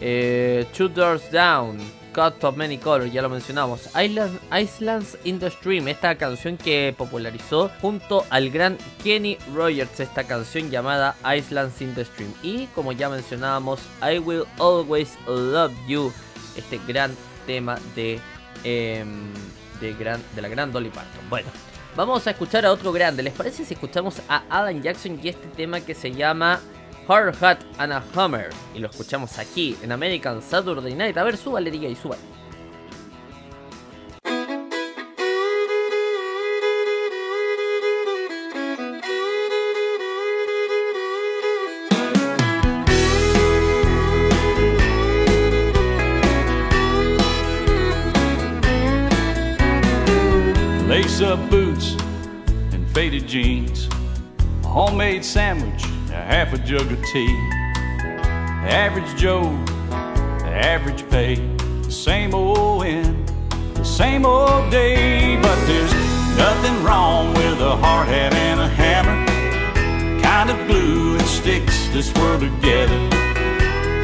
eh, 0.00 0.64
Two 0.76 0.88
Doors 0.88 1.28
Down, 1.32 1.78
Cut 2.12 2.44
of 2.44 2.56
Many 2.56 2.78
Colors, 2.78 3.12
ya 3.12 3.20
lo 3.20 3.28
mencionamos, 3.28 3.88
Island, 3.96 4.38
Islands 4.52 5.18
in 5.24 5.38
the 5.38 5.50
Stream, 5.50 5.88
esta 5.88 6.14
canción 6.16 6.56
que 6.56 6.94
popularizó 6.96 7.70
junto 7.80 8.24
al 8.30 8.50
gran 8.50 8.78
Kenny 9.02 9.38
Rogers, 9.54 10.00
esta 10.00 10.24
canción 10.24 10.70
llamada 10.70 11.16
Islands 11.24 11.80
in 11.80 11.94
the 11.94 12.04
Stream. 12.04 12.32
Y 12.42 12.66
como 12.74 12.92
ya 12.92 13.08
mencionábamos, 13.08 13.80
I 14.02 14.18
Will 14.18 14.44
Always 14.58 15.16
Love 15.26 15.72
You, 15.88 16.12
este 16.56 16.78
gran 16.86 17.14
tema 17.46 17.78
de, 17.94 18.20
em, 18.64 19.32
de, 19.80 19.94
gran, 19.94 20.22
de 20.34 20.42
la 20.42 20.48
gran 20.48 20.72
Dolly 20.72 20.90
Parton. 20.90 21.28
Bueno, 21.28 21.48
vamos 21.96 22.26
a 22.26 22.30
escuchar 22.30 22.66
a 22.66 22.72
otro 22.72 22.92
grande. 22.92 23.22
¿Les 23.22 23.34
parece 23.34 23.64
si 23.64 23.74
escuchamos 23.74 24.20
a 24.28 24.42
Alan 24.48 24.82
Jackson 24.82 25.18
y 25.22 25.28
este 25.28 25.48
tema 25.48 25.80
que 25.80 25.94
se 25.94 26.12
llama 26.12 26.60
Hard 27.08 27.42
Hat 27.42 27.58
and 27.78 27.92
a 27.92 28.02
Hammer? 28.14 28.50
Y 28.74 28.78
lo 28.78 28.88
escuchamos 28.88 29.38
aquí 29.38 29.76
en 29.82 29.92
American 29.92 30.42
Saturday 30.42 30.94
Night. 30.94 31.16
A 31.16 31.24
ver, 31.24 31.36
súbale, 31.36 31.70
y 31.70 31.96
súbale. 31.96 32.35
Tea. 57.12 57.36
Average 58.68 59.16
Joe, 59.16 59.42
average 60.44 61.08
pay, 61.08 61.36
the 61.82 61.90
same 61.90 62.34
old 62.34 62.84
end, 62.84 63.28
the 63.74 63.84
same 63.84 64.26
old 64.26 64.70
day. 64.70 65.36
But 65.40 65.56
there's 65.66 65.94
nothing 66.36 66.82
wrong 66.82 67.32
with 67.34 67.60
a 67.60 67.76
hard 67.76 68.08
hat 68.08 68.34
and 68.34 68.60
a 68.60 68.68
hammer, 68.68 69.24
kind 70.22 70.50
of 70.50 70.66
glue 70.66 71.16
that 71.18 71.26
sticks 71.26 71.88
this 71.88 72.12
world 72.14 72.40
together. 72.40 72.98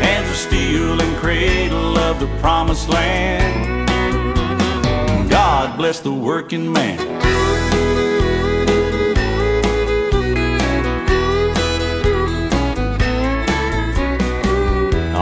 Hands 0.01 0.29
of 0.29 0.37
steel 0.37 1.01
and 1.01 1.17
cradle 1.17 1.99
of 1.99 2.21
the 2.21 2.29
promised 2.39 2.89
land. 2.89 3.89
God 5.29 5.77
bless 5.77 6.01
the 6.01 6.13
working 6.13 6.73
man. 6.73 7.32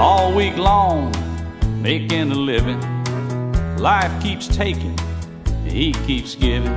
All 0.00 0.34
week 0.34 0.56
long, 0.56 1.12
making 1.82 2.32
a 2.32 2.34
living. 2.34 2.80
Life 3.76 4.10
keeps 4.22 4.48
taking, 4.48 4.96
he 5.66 5.92
keeps 6.06 6.34
giving. 6.34 6.72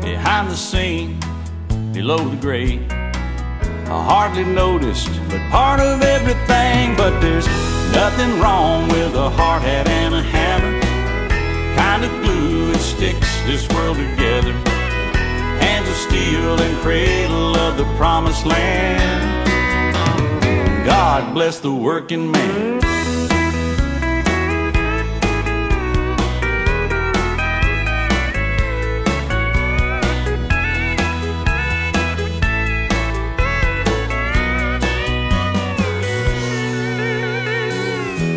Behind 0.00 0.48
the 0.50 0.56
scene, 0.56 1.20
below 1.92 2.16
the 2.16 2.36
grade. 2.36 2.90
I 2.90 4.02
hardly 4.02 4.44
noticed, 4.44 5.10
but 5.28 5.50
part 5.50 5.80
of 5.80 6.00
everything. 6.00 6.96
But 6.96 7.20
there's 7.20 7.46
nothing 7.92 8.40
wrong 8.40 8.88
with 8.88 9.14
a 9.16 9.28
hard 9.28 9.60
hat 9.60 9.86
and 9.86 10.14
a 10.14 10.22
hammer 10.22 10.80
kind 11.76 12.02
of 12.02 12.10
glue 12.22 12.72
that 12.72 12.80
sticks 12.80 13.42
this 13.42 13.68
world 13.68 13.98
together. 13.98 14.54
Hands 15.60 15.86
of 15.86 15.94
steel 15.94 16.58
and 16.58 16.78
cradle 16.78 17.54
of 17.54 17.76
the 17.76 17.84
promised 17.98 18.46
land. 18.46 19.39
God 20.90 21.34
bless 21.34 21.60
the 21.60 21.72
working 21.72 22.32
man. 22.32 22.80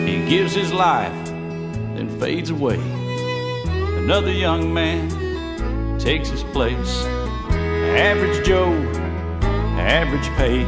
He 0.08 0.30
gives 0.30 0.54
his 0.54 0.72
life, 0.72 1.12
then 1.96 2.08
fades 2.20 2.52
away. 2.52 2.80
Another 3.98 4.32
young 4.32 4.72
man 4.72 5.10
takes 5.98 6.30
his 6.30 6.44
place. 6.44 7.04
Average 7.98 8.46
Joe, 8.46 8.72
average 9.80 10.28
pay, 10.38 10.64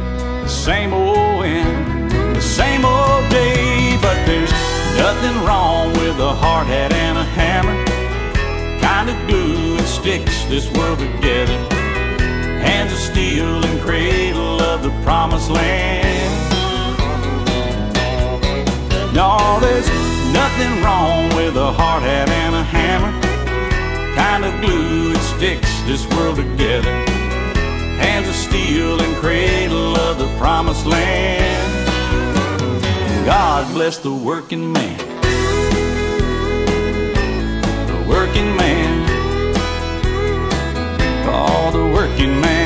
same 0.48 0.92
old 0.92 1.44
end, 1.44 2.10
the 2.34 2.40
same 2.40 2.84
old 2.84 3.28
day. 3.30 3.98
But 4.00 4.16
there's 4.26 4.52
nothing 4.96 5.44
wrong 5.44 5.92
with 5.94 6.18
a 6.20 6.32
hard 6.34 6.66
hat 6.66 6.92
and 6.92 7.18
a 7.18 7.24
hammer. 7.24 7.76
Kind 8.80 9.10
of 9.10 9.16
glue 9.26 9.76
that 9.76 9.86
sticks 9.86 10.44
this 10.44 10.70
world 10.72 10.98
together. 10.98 11.58
Hands 12.60 12.92
of 12.92 12.98
steel 12.98 13.64
and 13.64 13.80
cradle 13.80 14.60
of 14.62 14.82
the 14.82 14.90
promised 15.02 15.50
land. 15.50 16.34
No, 19.14 19.58
there's 19.60 19.88
nothing 20.32 20.82
wrong 20.82 21.34
with 21.34 21.56
a 21.56 21.72
hard 21.72 22.02
hat 22.02 22.28
and 22.28 22.54
a 22.54 22.62
hammer. 22.62 23.12
Kind 24.14 24.44
of 24.44 24.52
glue 24.60 25.12
that 25.12 25.22
sticks 25.36 25.80
this 25.82 26.06
world 26.14 26.36
together. 26.36 27.05
Hands 27.98 28.28
of 28.28 28.34
steel 28.34 29.00
and 29.00 29.16
cradle 29.16 29.96
of 29.96 30.18
the 30.18 30.28
promised 30.38 30.86
land. 30.86 31.86
God 33.26 33.72
bless 33.74 33.98
the 33.98 34.12
working 34.12 34.72
man. 34.72 34.98
The 37.86 38.04
working 38.08 38.56
man. 38.56 39.06
Oh, 41.28 41.70
the 41.72 41.86
working 41.94 42.40
man. 42.40 42.65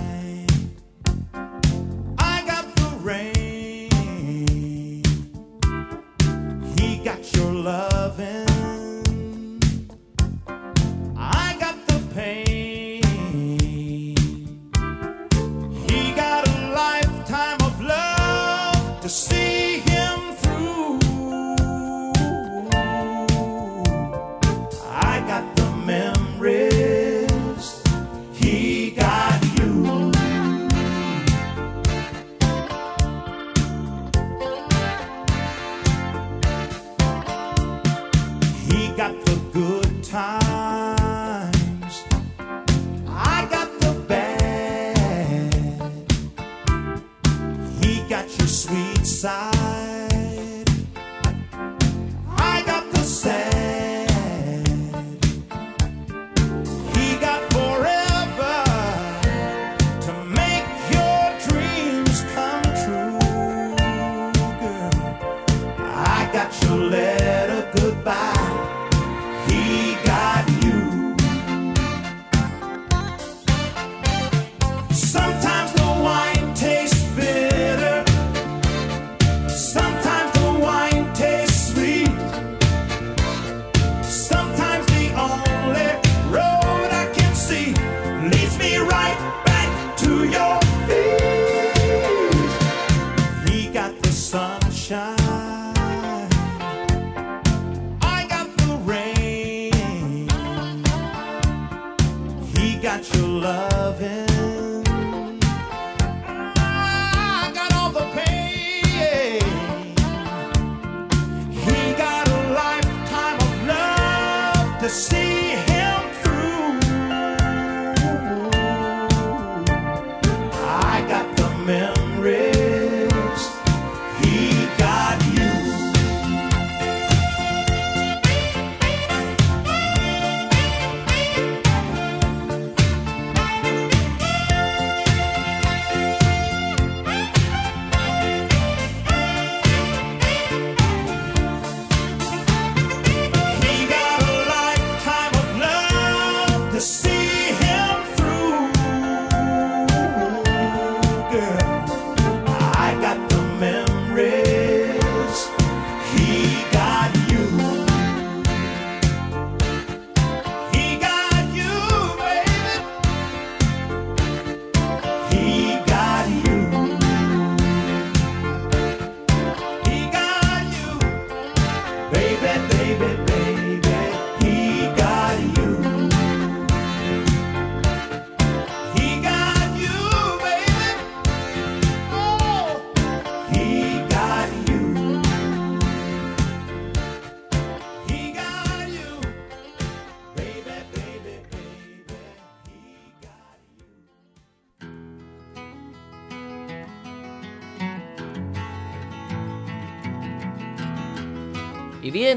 Got 121.79 122.00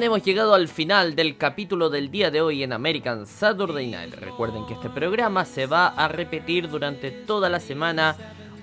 hemos 0.04 0.22
llegado 0.22 0.54
al 0.54 0.68
final 0.68 1.16
del 1.16 1.38
capítulo 1.38 1.88
del 1.88 2.10
día 2.10 2.30
de 2.30 2.42
hoy 2.42 2.62
en 2.62 2.72
American 2.72 3.26
Saturday 3.26 3.86
Night. 3.86 4.14
Recuerden 4.14 4.66
que 4.66 4.74
este 4.74 4.90
programa 4.90 5.44
se 5.46 5.66
va 5.66 5.88
a 5.88 6.08
repetir 6.08 6.68
durante 6.68 7.10
toda 7.10 7.48
la 7.48 7.58
semana, 7.58 8.14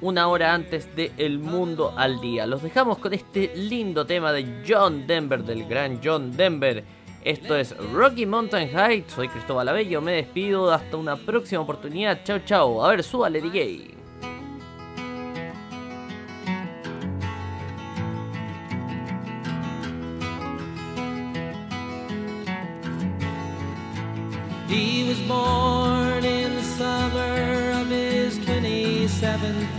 una 0.01 0.27
hora 0.27 0.53
antes 0.53 0.95
de 0.95 1.11
El 1.17 1.39
Mundo 1.39 1.93
al 1.97 2.21
Día. 2.21 2.45
Los 2.45 2.61
dejamos 2.61 2.99
con 2.99 3.13
este 3.13 3.51
lindo 3.55 4.05
tema 4.05 4.31
de 4.31 4.63
John 4.67 5.07
Denver, 5.07 5.43
del 5.43 5.67
gran 5.67 5.99
John 6.03 6.35
Denver. 6.37 6.83
Esto 7.23 7.55
es 7.55 7.75
Rocky 7.91 8.25
Mountain 8.25 8.71
High. 8.71 9.05
Soy 9.07 9.27
Cristóbal 9.27 9.69
Abello, 9.69 9.99
me 10.01 10.13
despido. 10.13 10.71
Hasta 10.71 10.97
una 10.97 11.15
próxima 11.15 11.61
oportunidad. 11.61 12.23
Chao, 12.23 12.39
chao. 12.45 12.85
A 12.85 12.89
ver, 12.89 13.03
súbale, 13.03 13.41
DJ. 13.41 14.00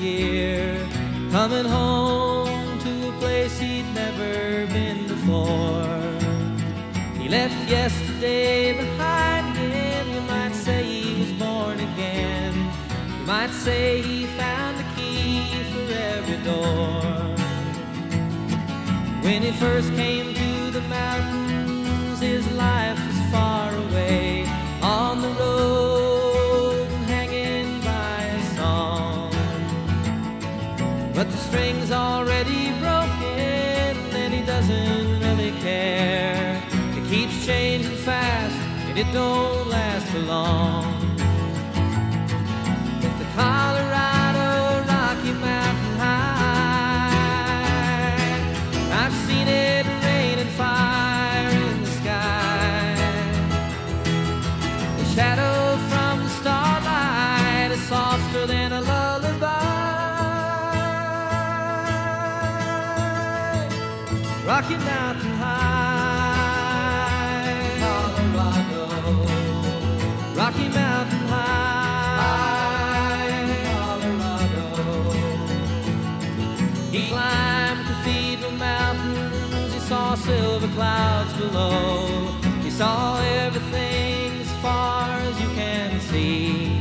Year, 0.02 0.76
coming 1.30 1.64
home 1.64 2.78
to 2.80 3.08
a 3.08 3.12
place 3.20 3.58
he'd 3.58 3.86
never 3.94 4.66
been 4.66 5.06
before. 5.06 5.86
He 7.20 7.28
left 7.28 7.70
yesterday 7.70 8.76
behind 8.76 9.56
him. 9.56 10.10
You 10.14 10.20
might 10.22 10.54
say 10.54 10.82
he 10.82 11.20
was 11.20 11.32
born 11.32 11.78
again. 11.78 12.52
You 13.18 13.26
might 13.26 13.50
say 13.50 14.02
he 14.02 14.26
found 14.26 14.78
the 14.78 14.86
key 14.96 15.46
for 15.72 15.92
every 15.92 16.38
door. 16.50 17.02
When 19.22 19.42
he 19.42 19.52
first 19.52 19.94
came 19.94 20.34
to 20.34 20.70
the 20.72 20.82
mountains, 20.82 22.20
his 22.20 22.50
life 22.52 22.98
was 23.06 23.20
far 23.30 23.72
away 23.74 24.41
string's 31.52 31.92
already 31.92 32.70
broken, 32.80 33.94
and 34.16 34.32
he 34.32 34.40
doesn't 34.40 35.20
really 35.20 35.50
care. 35.60 36.62
It 36.96 37.06
keeps 37.10 37.44
changing 37.44 37.94
fast, 37.96 38.56
and 38.88 38.98
it 38.98 39.12
don't 39.12 39.68
last 39.68 40.06
for 40.06 40.20
long. 40.20 40.91
Rocky 64.62 64.78
Mountain 64.84 65.32
High, 65.42 66.62
Colorado. 67.80 68.86
Rocky 70.36 70.68
Mountain 70.68 71.26
High, 71.34 72.62
Colorado. 73.66 75.10
He 76.92 77.00
climbed 77.08 77.86
Cathedral 77.88 78.52
Mountains, 78.52 79.72
he 79.74 79.80
saw 79.80 80.14
silver 80.14 80.68
clouds 80.68 81.32
below. 81.32 82.28
He 82.62 82.70
saw 82.70 83.20
everything 83.20 84.42
as 84.42 84.52
far 84.62 85.08
as 85.18 85.40
you 85.40 85.48
can 85.56 86.00
see. 86.02 86.80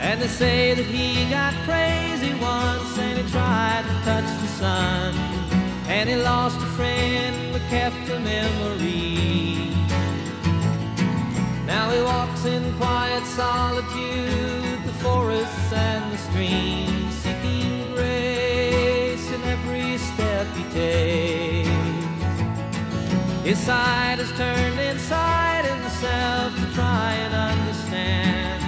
And 0.00 0.20
they 0.20 0.26
say 0.26 0.74
that 0.74 0.84
he 0.84 1.30
got 1.30 1.54
crazy 1.62 2.34
once 2.40 2.98
and 2.98 3.18
he 3.20 3.30
tried 3.30 3.84
to 3.86 3.94
touch 4.04 4.26
the 4.42 4.48
sun. 4.48 5.41
And 5.94 6.08
he 6.08 6.16
lost 6.16 6.56
a 6.56 6.70
friend 6.78 7.52
but 7.52 7.62
kept 7.68 8.08
a 8.08 8.18
memory. 8.18 9.70
Now 11.66 11.90
he 11.90 12.00
walks 12.02 12.44
in 12.46 12.62
quiet 12.78 13.24
solitude, 13.26 14.78
the 14.88 14.94
forests 15.04 15.72
and 15.72 16.12
the 16.12 16.18
streams, 16.26 17.14
seeking 17.22 17.94
grace 17.94 19.26
in 19.36 19.42
every 19.54 19.98
step 19.98 20.46
he 20.56 20.64
takes. 20.80 21.70
His 23.44 23.58
side 23.58 24.18
is 24.18 24.32
turned 24.32 24.80
inside 24.80 25.66
himself 25.66 26.56
to 26.56 26.66
try 26.74 27.12
and 27.24 27.34
understand 27.52 28.62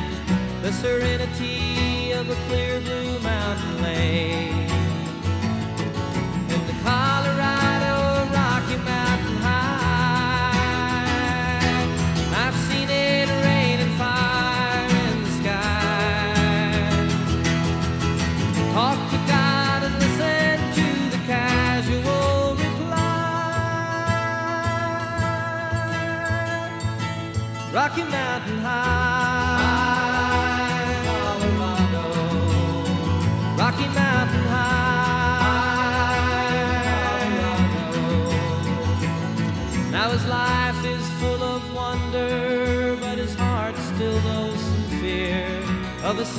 the 0.63 0.73
serenity 0.73 2.13
of 2.13 2.29
a 2.29 2.37
clear 2.47 2.81
blue 2.81 3.19
mountain 3.21 3.83
lake. 3.83 4.64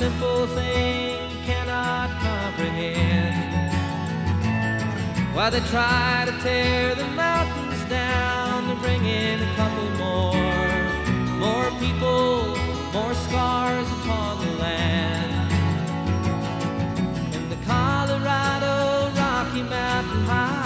Simple 0.06 0.46
thing 0.58 1.18
cannot 1.44 2.08
comprehend. 2.20 3.72
While 5.34 5.50
they 5.50 5.64
try 5.74 6.22
to 6.26 6.32
tear 6.44 6.94
the 6.94 7.08
mountains 7.08 7.82
down 7.90 8.68
to 8.68 8.74
bring 8.82 9.04
in 9.04 9.42
a 9.42 9.50
couple 9.56 9.88
more, 10.04 10.78
more 11.44 11.70
people, 11.80 12.54
more 12.92 13.14
scars 13.26 13.88
upon 13.98 14.32
the 14.44 14.52
land. 14.64 15.52
In 17.34 17.48
the 17.48 17.58
Colorado 17.72 18.74
Rocky 19.20 19.62
Mountain 19.62 20.22
High, 20.30 20.65